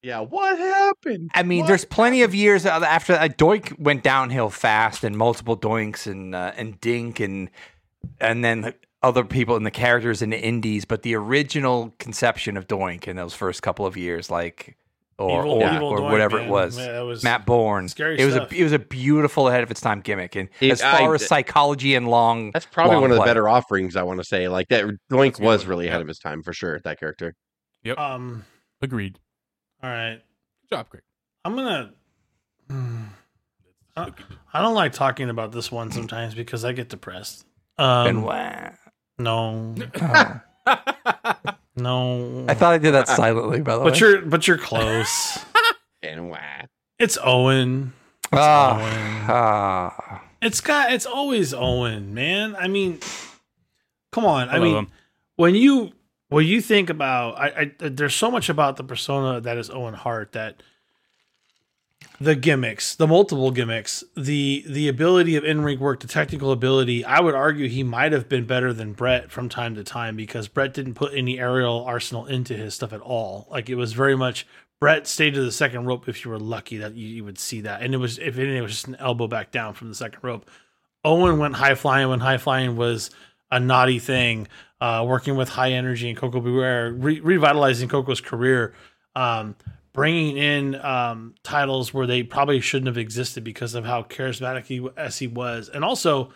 Yeah, 0.01 0.21
what 0.21 0.57
happened? 0.57 1.31
I 1.33 1.43
mean, 1.43 1.59
What 1.59 1.67
there's 1.67 1.83
plenty 1.85 2.21
of 2.23 2.33
years 2.33 2.65
after 2.65 3.13
that. 3.13 3.37
Doink 3.37 3.77
went 3.77 4.03
downhill 4.03 4.49
fast, 4.49 5.03
and 5.03 5.17
multiple 5.17 5.57
Doinks 5.57 6.07
and 6.09 6.33
uh, 6.33 6.53
and 6.55 6.79
Dink 6.79 7.19
and 7.19 7.49
and 8.21 8.43
then 8.43 8.73
other 9.03 9.25
people 9.25 9.57
in 9.57 9.63
the 9.63 9.71
characters 9.71 10.21
in 10.21 10.29
the 10.29 10.39
indies. 10.41 10.85
But 10.85 11.01
the 11.01 11.15
original 11.15 11.93
conception 11.99 12.55
of 12.55 12.67
Doink 12.67 13.05
in 13.07 13.17
those 13.17 13.33
first 13.33 13.61
couple 13.63 13.85
of 13.85 13.97
years, 13.97 14.31
like 14.31 14.77
or 15.25 15.41
Evil- 15.45 15.63
or, 15.63 15.73
evil 15.73 15.87
or 15.89 15.99
Doink, 15.99 16.11
whatever 16.11 16.37
man. 16.37 16.47
it 16.47 16.49
was, 16.51 16.77
Yeah, 16.77 16.91
that 16.93 16.99
was 17.01 17.23
Matt 17.23 17.45
Bourne. 17.45 17.87
scary 17.87 18.19
it 18.19 18.25
was 18.25 18.33
stuff. 18.35 18.51
a 18.51 18.55
it 18.55 18.63
was 18.63 18.71
a 18.73 18.79
beautiful 18.79 19.47
ahead 19.47 19.63
of 19.63 19.71
its 19.71 19.81
time 19.81 20.01
gimmick, 20.01 20.35
and 20.35 20.49
It- 20.59 20.71
as 20.71 20.81
far 20.81 21.11
I- 21.11 21.15
as 21.15 21.25
psychology 21.27 21.95
and 21.95 22.07
long, 22.07 22.51
That's 22.51 22.65
probably 22.65 22.93
long 22.95 23.01
one 23.03 23.11
of 23.11 23.17
the 23.17 23.23
better 23.23 23.47
offerings, 23.49 23.95
I 23.95 24.03
want 24.03 24.19
to 24.19 24.23
say. 24.23 24.47
Like 24.47 24.67
that 24.69 24.85
Doink 25.11 25.39
was 25.39 25.65
really 25.65 25.87
ahead 25.87 25.99
Yep. 25.99 26.01
of 26.03 26.07
his 26.07 26.19
time 26.19 26.43
for 26.43 26.53
sure, 26.53 26.79
that 26.79 26.99
character. 26.99 27.35
Yep. 27.83 27.97
Um. 27.97 28.45
Agreed. 28.81 29.19
All 29.83 29.89
right. 29.89 30.21
Good 30.69 30.75
job, 30.75 30.89
Craig. 30.89 31.03
I'm 31.45 31.55
gonna. 31.55 31.93
I, 33.97 34.11
I 34.53 34.61
don't 34.61 34.73
like 34.75 34.93
talking 34.93 35.29
about 35.29 35.51
this 35.51 35.71
one 35.71 35.91
sometimes 35.91 36.33
because 36.33 36.63
I 36.63 36.71
get 36.71 36.89
depressed. 36.89 37.45
Um, 37.77 38.05
Benoit. 38.21 38.73
no, 39.19 39.75
Oh. 40.67 41.51
no. 41.81 42.45
I 42.47 42.53
thought 42.53 42.73
I 42.73 42.77
did 42.77 42.91
that 42.93 43.07
silently, 43.07 43.61
by 43.61 43.73
the 43.73 43.79
but 43.79 43.85
way. 43.85 43.89
But 43.91 43.99
you're 43.99 44.21
but 44.21 44.47
you're 44.47 44.57
close. 44.57 45.39
And 46.03 46.31
wow. 46.31 46.39
it's 46.97 47.15
Owen. 47.23 47.93
It's 48.23 48.31
Ah, 48.33 48.79
Owen. 48.81 49.25
ah. 49.29 50.21
It's 50.41 50.59
got. 50.59 50.91
It's 50.91 51.05
always 51.05 51.53
Owen, 51.53 52.15
man. 52.15 52.55
I 52.55 52.67
mean, 52.67 52.97
come 54.11 54.25
on. 54.25 54.49
I, 54.49 54.55
I 54.55 54.59
mean, 54.59 54.75
him. 54.77 54.87
when 55.35 55.53
you 55.53 55.91
when 56.29 56.47
you 56.47 56.59
think 56.59 56.89
about, 56.89 57.37
I, 57.37 57.71
I 57.79 57.87
there's 57.89 58.15
so 58.15 58.31
much 58.31 58.49
about 58.49 58.77
the 58.77 58.83
persona 58.83 59.41
that 59.41 59.57
is 59.59 59.69
Owen 59.69 59.93
Hart 59.93 60.31
that 60.31 60.63
the 62.21 62.35
gimmicks, 62.35 62.93
the 62.95 63.07
multiple 63.07 63.49
gimmicks, 63.49 64.03
the 64.15 64.63
the 64.67 64.87
ability 64.87 65.35
of 65.35 65.43
in 65.43 65.61
ring 65.61 65.79
work, 65.79 66.01
the 66.01 66.07
technical 66.07 66.51
ability. 66.51 67.03
I 67.03 67.19
would 67.19 67.33
argue 67.33 67.67
he 67.67 67.83
might 67.83 68.11
have 68.11 68.29
been 68.29 68.45
better 68.45 68.71
than 68.73 68.93
Bret 68.93 69.31
from 69.31 69.49
time 69.49 69.73
to 69.75 69.83
time 69.83 70.15
because 70.15 70.47
Bret 70.47 70.73
didn't 70.73 70.93
put 70.93 71.13
any 71.15 71.39
aerial 71.39 71.83
arsenal 71.83 72.27
into 72.27 72.55
his 72.55 72.75
stuff 72.75 72.93
at 72.93 73.01
all. 73.01 73.47
Like 73.49 73.69
it 73.69 73.75
was 73.75 73.93
very 73.93 74.15
much 74.15 74.45
Bret 74.79 75.07
stayed 75.07 75.33
to 75.33 75.41
the 75.41 75.51
second 75.51 75.85
rope 75.85 76.07
if 76.07 76.23
you 76.23 76.29
were 76.29 76.39
lucky 76.39 76.77
that 76.77 76.93
you, 76.93 77.07
you 77.07 77.23
would 77.23 77.39
see 77.39 77.61
that, 77.61 77.81
and 77.81 77.93
it 77.93 77.97
was 77.97 78.19
if 78.19 78.37
anything, 78.37 78.57
it 78.57 78.61
was 78.61 78.73
just 78.73 78.87
an 78.87 78.95
elbow 78.95 79.27
back 79.27 79.51
down 79.51 79.73
from 79.73 79.89
the 79.89 79.95
second 79.95 80.19
rope. 80.21 80.47
Owen 81.03 81.39
went 81.39 81.55
high 81.55 81.75
flying 81.75 82.09
when 82.09 82.19
high 82.19 82.37
flying 82.37 82.75
was 82.75 83.09
a 83.49 83.59
naughty 83.59 83.99
thing. 83.99 84.47
Uh, 84.79 85.05
working 85.07 85.35
with 85.35 85.47
high 85.47 85.73
energy 85.73 86.09
and 86.09 86.17
Koko 86.17 86.39
B. 86.39 86.49
Ware, 86.49 86.91
re- 86.91 87.19
revitalizing 87.19 87.87
Koko's 87.87 88.19
career, 88.19 88.73
um, 89.15 89.55
bringing 89.93 90.37
in 90.37 90.75
um, 90.75 91.35
titles 91.43 91.93
where 91.93 92.07
they 92.07 92.23
probably 92.23 92.61
shouldn't 92.61 92.87
have 92.87 92.97
existed 92.97 93.43
because 93.43 93.75
of 93.75 93.85
how 93.85 94.03
charismatic 94.03 94.65
he 94.65 94.87
as 94.97 95.19
he 95.19 95.27
was, 95.27 95.69
and 95.69 95.83
also 95.83 96.31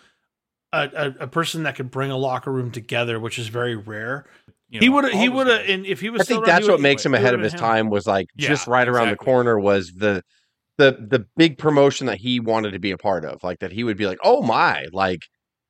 a, 0.73 0.89
a, 0.95 1.23
a 1.23 1.27
person 1.27 1.63
that 1.63 1.75
could 1.75 1.89
bring 1.91 2.11
a 2.11 2.17
locker 2.17 2.51
room 2.51 2.71
together, 2.71 3.19
which 3.19 3.39
is 3.39 3.47
very 3.47 3.75
rare. 3.75 4.25
You 4.69 4.79
he 4.79 4.89
would 4.89 5.09
He 5.13 5.29
would 5.29 5.47
have. 5.47 5.61
And 5.69 5.85
if 5.85 6.01
he 6.01 6.09
was, 6.09 6.21
I 6.21 6.23
still 6.25 6.37
think 6.37 6.47
that's 6.47 6.67
what 6.67 6.73
would- 6.77 6.81
makes 6.81 7.05
him 7.05 7.13
ahead 7.13 7.33
of 7.33 7.41
his 7.41 7.53
him. 7.53 7.59
time 7.59 7.89
was 7.89 8.07
like 8.07 8.27
just 8.35 8.67
right 8.67 8.87
around 8.87 9.09
the 9.09 9.15
corner 9.15 9.59
was 9.59 9.91
the 9.95 10.21
the 10.77 10.97
the 10.99 11.25
big 11.37 11.57
promotion 11.57 12.07
that 12.07 12.17
he 12.17 12.39
wanted 12.39 12.71
to 12.71 12.79
be 12.79 12.91
a 12.91 12.97
part 12.97 13.23
of. 13.25 13.43
Like 13.43 13.59
that 13.59 13.71
he 13.71 13.83
would 13.83 13.95
be 13.95 14.07
like, 14.07 14.17
"Oh 14.23 14.41
my!" 14.41 14.87
Like 14.91 15.21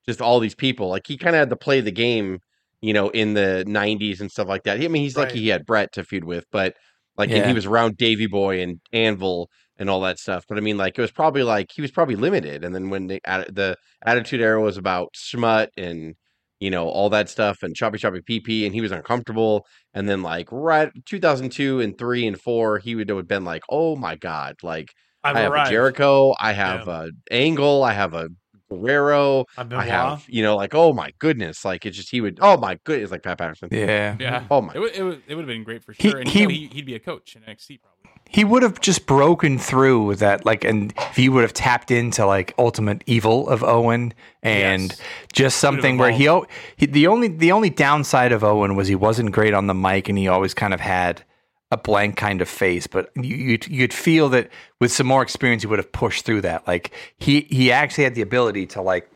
just 0.08 0.22
all 0.22 0.40
these 0.40 0.56
people. 0.56 0.88
Like 0.90 1.06
he 1.06 1.18
kind 1.18 1.36
of 1.36 1.40
had 1.40 1.50
to 1.50 1.56
play 1.56 1.82
the 1.82 1.92
game, 1.92 2.40
you 2.82 2.94
know, 2.94 3.10
in 3.10 3.34
the 3.34 3.64
90s 3.68 4.22
and 4.22 4.32
stuff 4.32 4.48
like 4.48 4.64
that. 4.64 4.80
I 4.82 4.88
mean, 4.88 5.04
he's 5.04 5.18
lucky 5.18 5.34
Right. 5.34 5.38
he 5.40 5.48
had 5.50 5.66
Bret 5.66 5.92
to 5.94 6.04
feud 6.04 6.24
with, 6.24 6.46
but 6.52 6.76
like 7.18 7.30
Yeah. 7.30 7.48
he 7.48 7.54
was 7.54 7.66
around 7.66 7.98
Davy 7.98 8.28
Boy 8.28 8.62
and 8.62 8.80
Anvil 8.94 9.50
and 9.78 9.90
all 9.90 10.02
that 10.02 10.20
stuff. 10.20 10.46
But 10.48 10.58
I 10.58 10.62
mean, 10.62 10.78
like 10.78 10.98
it 10.98 11.02
was 11.02 11.12
probably 11.12 11.44
like 11.44 11.72
he 11.74 11.82
was 11.82 11.92
probably 11.92 12.16
limited. 12.16 12.64
And 12.64 12.74
then 12.76 12.90
when 12.90 13.08
the 13.08 13.20
the 13.26 13.78
Attitude 14.06 14.42
Era 14.42 14.62
was 14.62 14.78
about 14.78 15.10
smut 15.16 15.72
and 15.78 16.16
you 16.60 16.70
know 16.72 16.88
all 16.88 17.10
that 17.10 17.30
stuff 17.30 17.64
and 17.64 17.76
choppy 17.76 17.98
choppy 17.98 18.22
PP, 18.22 18.66
and 18.66 18.74
he 18.74 18.82
was 18.82 18.92
uncomfortable. 18.92 19.66
And 19.94 20.08
then 20.10 20.22
like 20.24 20.48
right 20.52 20.92
2002 21.06 21.82
and 21.82 21.98
three 21.98 22.26
and 22.28 22.40
four, 22.40 22.80
he 22.80 22.96
would 22.96 23.10
have 23.10 23.28
been 23.28 23.46
like, 23.46 23.64
oh 23.70 23.96
my 23.96 24.16
god, 24.16 24.56
like 24.64 24.92
I've 25.24 25.36
I 25.36 25.42
have 25.42 25.56
a 25.56 25.62
Jericho, 25.62 26.34
I 26.40 26.54
have 26.54 26.88
a 26.88 27.12
Angle, 27.32 27.84
I 27.84 27.94
have 27.94 28.14
a 28.14 28.30
Guerrero, 28.70 29.46
I've 29.58 29.70
been 29.70 29.80
I 29.80 29.86
have 29.86 30.26
you 30.28 30.42
know 30.44 30.56
like 30.56 30.74
oh 30.74 30.94
my 30.94 31.12
goodness, 31.20 31.64
like 31.66 31.86
it's 31.86 31.96
just 31.98 32.10
he 32.10 32.22
would 32.22 32.40
oh 32.42 32.58
my 32.58 32.80
goodness, 32.84 33.12
like 33.12 33.24
Pat 33.24 33.38
Patterson. 33.38 33.70
Yeah. 33.72 34.16
Yeah. 34.20 34.44
Oh 34.50 34.62
my 34.62 34.74
It 34.74 34.80
would, 34.80 34.96
it 34.96 35.04
would, 35.04 35.22
it 35.28 35.36
would 35.36 35.42
have 35.44 35.48
been 35.48 35.64
great 35.64 35.84
for 35.84 35.94
He- 35.94 36.10
sure. 36.10 36.20
and 36.20 36.28
he- 36.28 36.40
you 36.40 36.46
know, 36.48 36.50
he, 36.54 36.68
he'd 36.68 36.86
be 36.86 36.96
a 36.96 37.00
coach 37.00 37.36
in 37.36 37.42
NXT 37.44 37.80
probably. 37.82 37.92
He 38.28 38.44
would 38.44 38.64
have 38.64 38.82
just 38.82 39.06
broken 39.06 39.60
through 39.60 40.04
with 40.04 40.18
that, 40.20 40.46
like, 40.48 40.64
and 40.64 40.92
he 41.16 41.30
would 41.30 41.44
have 41.44 41.54
tapped 41.54 41.92
into 41.92 42.26
like 42.26 42.56
ultimate 42.58 43.04
evil 43.06 43.48
of 43.48 43.64
Owen 43.64 44.16
and 44.42 44.90
Yes. 44.90 45.00
just 45.32 45.58
something 45.60 46.00
where 46.00 46.12
he, 46.12 46.28
he, 46.76 46.88
the 46.88 47.06
only 47.06 47.28
the 47.28 47.52
only 47.52 47.70
downside 47.70 48.32
of 48.32 48.44
Owen 48.44 48.76
was 48.76 48.88
he 48.88 48.96
wasn't 48.96 49.32
great 49.32 49.54
on 49.54 49.68
the 49.68 49.76
mic 49.76 50.10
and 50.10 50.18
he 50.18 50.28
always 50.28 50.56
kind 50.56 50.74
of 50.74 50.80
had 50.80 51.24
a 51.72 51.78
blank 51.78 52.16
kind 52.18 52.42
of 52.42 52.50
face. 52.50 52.88
But 52.88 53.10
you, 53.16 53.36
you'd 53.36 53.68
you'd 53.68 53.94
feel 53.94 54.30
that 54.30 54.50
with 54.80 54.92
some 54.92 55.08
more 55.08 55.22
experience, 55.24 55.64
he 55.64 55.68
would 55.68 55.80
have 55.80 55.92
pushed 55.92 56.26
through 56.26 56.42
that. 56.42 56.68
Like 56.68 56.92
he 57.18 57.42
he 57.50 57.72
actually 57.72 58.04
had 58.06 58.16
the 58.16 58.22
ability 58.22 58.66
to 58.68 58.82
like. 58.82 59.10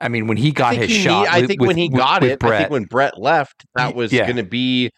I 0.00 0.08
mean, 0.08 0.26
when 0.26 0.36
he 0.36 0.50
got 0.50 0.74
his 0.74 0.90
he 0.90 0.98
shot, 0.98 1.22
need- 1.22 1.28
I 1.28 1.40
with- 1.40 1.48
think 1.48 1.60
with- 1.60 1.68
when 1.68 1.76
he 1.76 1.88
with- 1.88 1.98
got 1.98 2.22
with 2.22 2.32
it, 2.32 2.44
I 2.44 2.58
think 2.58 2.70
when 2.70 2.84
Bret 2.84 3.16
left, 3.18 3.64
that 3.76 3.94
was 3.94 4.12
yeah. 4.12 4.24
going 4.24 4.36
to 4.36 4.42
be 4.42 4.90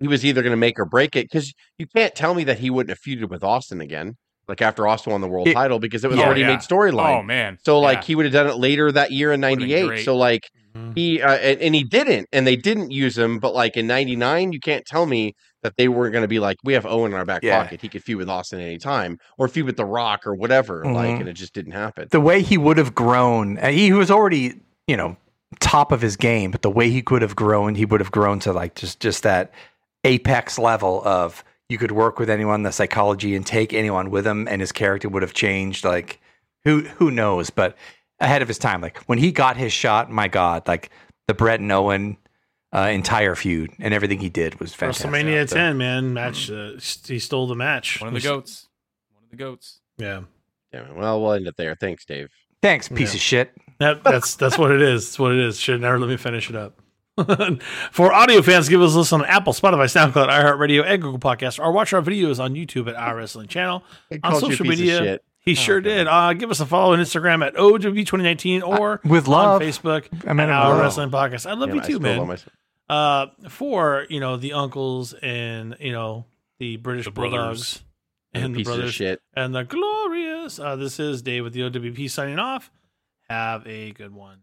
he 0.00 0.08
was 0.08 0.24
either 0.24 0.42
going 0.42 0.52
to 0.52 0.56
make 0.56 0.78
or 0.78 0.86
break 0.86 1.14
it 1.14 1.26
because 1.30 1.52
you 1.78 1.86
can't 1.94 2.14
tell 2.14 2.32
me 2.34 2.44
that 2.44 2.58
he 2.58 2.70
wouldn't 2.70 2.88
have 2.90 2.98
feuded 3.00 3.28
with 3.28 3.44
Austin 3.44 3.82
again, 3.82 4.16
like 4.48 4.62
after 4.62 4.88
Austin 4.88 5.12
won 5.12 5.20
the 5.20 5.28
world 5.28 5.46
It- 5.46 5.52
title 5.52 5.78
because 5.78 6.04
it 6.04 6.08
was 6.08 6.16
Yeah. 6.18 6.24
already 6.24 6.40
Yeah. 6.40 6.46
made 6.48 6.60
storyline. 6.60 7.18
Oh 7.18 7.22
man. 7.22 7.58
So 7.64 7.78
like 7.80 7.98
Yeah. 7.98 8.04
he 8.04 8.14
would 8.14 8.24
have 8.24 8.32
done 8.32 8.46
it 8.46 8.56
later 8.56 8.90
that 8.90 9.12
year 9.12 9.30
in 9.32 9.40
'98. 9.40 10.04
So 10.06 10.16
like 10.16 10.48
Mhm. 10.74 10.96
he 10.96 11.20
uh, 11.20 11.34
and, 11.36 11.60
and 11.60 11.74
he 11.74 11.84
didn't, 11.84 12.26
and 12.32 12.46
they 12.46 12.56
didn't 12.56 12.92
use 12.92 13.18
him. 13.18 13.40
But 13.40 13.54
like 13.54 13.76
in 13.76 13.86
'99, 13.86 14.52
you 14.52 14.58
can't 14.60 14.86
tell 14.86 15.04
me 15.04 15.34
that 15.62 15.76
they 15.76 15.88
weren't 15.88 16.12
going 16.12 16.22
to 16.22 16.28
be 16.28 16.38
like, 16.38 16.56
we 16.64 16.72
have 16.72 16.86
Owen 16.86 17.12
in 17.12 17.18
our 17.18 17.24
back 17.24 17.42
Yeah. 17.42 17.62
pocket. 17.62 17.80
He 17.80 17.88
could 17.88 18.02
feud 18.02 18.18
with 18.18 18.28
Austin 18.28 18.60
at 18.60 18.66
any 18.66 18.78
time, 18.78 19.18
or 19.38 19.46
feud 19.48 19.66
with 19.66 19.76
The 19.76 19.84
Rock 19.84 20.26
or 20.26 20.34
whatever. 20.34 20.84
Like, 20.84 21.16
Mhm. 21.16 21.20
and 21.20 21.28
it 21.28 21.34
just 21.34 21.52
didn't 21.52 21.72
happen. 21.72 22.08
the 22.10 22.20
way 22.20 22.40
he 22.42 22.56
would 22.58 22.78
have 22.78 22.94
grown, 22.94 23.56
he 23.56 23.92
was 23.92 24.10
already, 24.10 24.54
you 24.86 24.96
know, 24.96 25.16
top 25.58 25.92
of 25.92 26.00
his 26.00 26.16
game, 26.16 26.50
but 26.50 26.62
the 26.62 26.70
way 26.70 26.90
he 26.90 27.02
could 27.02 27.22
have 27.22 27.34
grown, 27.36 27.74
he 27.74 27.84
would 27.84 28.00
have 28.00 28.10
grown 28.12 28.38
to 28.40 28.52
like 28.52 28.74
just 28.74 29.00
just 29.00 29.22
that 29.24 29.52
apex 30.04 30.58
level 30.58 31.02
of 31.04 31.44
you 31.68 31.76
could 31.78 31.92
work 31.92 32.18
with 32.18 32.30
anyone, 32.30 32.62
the 32.62 32.72
psychology, 32.72 33.34
and 33.36 33.44
take 33.46 33.72
anyone 33.74 34.10
with 34.10 34.26
him, 34.26 34.48
and 34.48 34.60
his 34.60 34.72
character 34.72 35.08
would 35.08 35.22
have 35.22 35.34
changed. 35.34 35.84
Like 35.84 36.20
who 36.64 36.80
who 36.98 37.10
knows? 37.10 37.50
But 37.50 37.76
ahead 38.20 38.42
of 38.42 38.48
his 38.48 38.58
time, 38.58 38.80
like 38.80 38.98
when 39.06 39.18
he 39.18 39.32
got 39.32 39.56
his 39.56 39.72
shot, 39.72 40.10
my 40.10 40.28
God, 40.28 40.66
like 40.68 40.90
the 41.28 41.34
Bret 41.34 41.60
and 41.60 41.70
Owen 41.72 42.16
uh, 42.72 42.88
entire 42.92 43.34
feud 43.34 43.70
and 43.80 43.92
everything 43.94 44.20
he 44.20 44.28
did 44.28 44.58
was 44.60 44.74
fantastic. 44.74 45.10
WrestleMania 45.10 45.48
So- 45.48 45.56
10, 45.56 45.78
man, 45.78 46.12
match. 46.14 46.50
Uh, 46.50 46.72
he 47.06 47.18
stole 47.18 47.46
the 47.46 47.54
match. 47.56 48.00
one 48.00 48.08
of 48.08 48.14
the 48.14 48.20
goats. 48.20 48.68
One 49.12 49.24
of 49.24 49.30
the 49.30 49.36
goats. 49.36 49.80
Yeah, 49.98 50.20
Yeah, 50.72 50.84
well, 50.94 51.20
we'll 51.20 51.32
end 51.32 51.46
it 51.46 51.56
there. 51.56 51.74
Thanks, 51.74 52.04
Dave. 52.04 52.30
Thanks, 52.62 52.88
piece 52.88 53.12
Yeah. 53.12 53.16
of 53.16 53.20
shit. 53.20 53.52
that, 53.78 54.04
that's 54.04 54.34
that's 54.36 54.56
what 54.58 54.70
it 54.70 54.82
is. 54.82 55.06
That's 55.06 55.18
what 55.18 55.32
it 55.32 55.38
is. 55.38 55.58
Should 55.58 55.80
never 55.80 55.98
let 55.98 56.08
me 56.08 56.16
finish 56.16 56.48
it 56.50 56.56
up. 56.56 56.78
For 57.90 58.12
audio 58.12 58.40
fans, 58.42 58.68
give 58.68 58.80
us 58.80 58.94
a 58.94 58.98
listen 58.98 59.20
on 59.22 59.26
Apple, 59.26 59.52
Spotify, 59.52 59.84
SoundCloud, 60.12 60.28
iHeartRadio, 60.28 60.84
and 60.86 61.02
Google 61.02 61.18
Podcast, 61.18 61.58
or 61.62 61.72
watch 61.72 61.92
our 61.92 62.00
videos 62.02 62.38
on 62.38 62.54
YouTube 62.54 62.88
at 62.88 62.94
our 62.94 63.16
Wrestling 63.16 63.48
Channel. 63.48 63.82
He 64.08 64.16
On 64.22 64.30
called 64.30 64.42
you 64.42 64.48
a 64.48 64.50
social 64.52 64.66
media, 64.66 64.98
shit. 64.98 65.24
he 65.40 65.54
sure 65.54 65.80
did. 65.82 66.06
Uh, 66.06 66.32
give 66.34 66.50
us 66.50 66.60
a 66.60 66.66
follow 66.66 66.92
on 66.94 66.98
Instagram 66.98 67.46
at 67.46 67.54
OWP2019 67.56 68.62
or 68.62 69.00
with 69.04 69.28
love. 69.28 69.60
on 69.60 69.66
Facebook 69.68 70.06
I 70.26 70.32
mean, 70.32 70.48
at 70.48 70.50
Our. 70.50 70.80
Wrestling 70.80 71.10
Podcast. 71.10 71.44
I 71.48 71.52
love 71.54 71.68
Yeah, 71.70 71.74
you 71.76 71.80
I 71.82 71.84
too, 71.86 71.92
still 71.94 72.26
man. 72.26 72.38
Uh, 72.90 73.26
for 73.48 74.06
you 74.10 74.18
know 74.20 74.36
the 74.36 74.52
uncles 74.52 75.14
and 75.14 75.76
you 75.80 75.92
know 75.92 76.26
the 76.58 76.76
British 76.76 77.04
The 77.06 77.10
brothers. 77.12 77.32
Bulldogs 77.32 77.84
And 78.34 78.44
and 78.44 78.54
the 78.56 78.62
brothers 78.64 78.92
shit. 78.94 79.22
and 79.34 79.54
the 79.54 79.62
glorious. 79.64 80.58
Uh, 80.58 80.76
this 80.76 80.98
is 81.00 81.22
Dave 81.22 81.44
with 81.44 81.52
the 81.52 81.60
OWP 81.60 82.10
signing 82.10 82.38
off. 82.38 82.70
Have 83.28 83.66
a 83.66 83.92
good 83.92 84.12
one. 84.12 84.38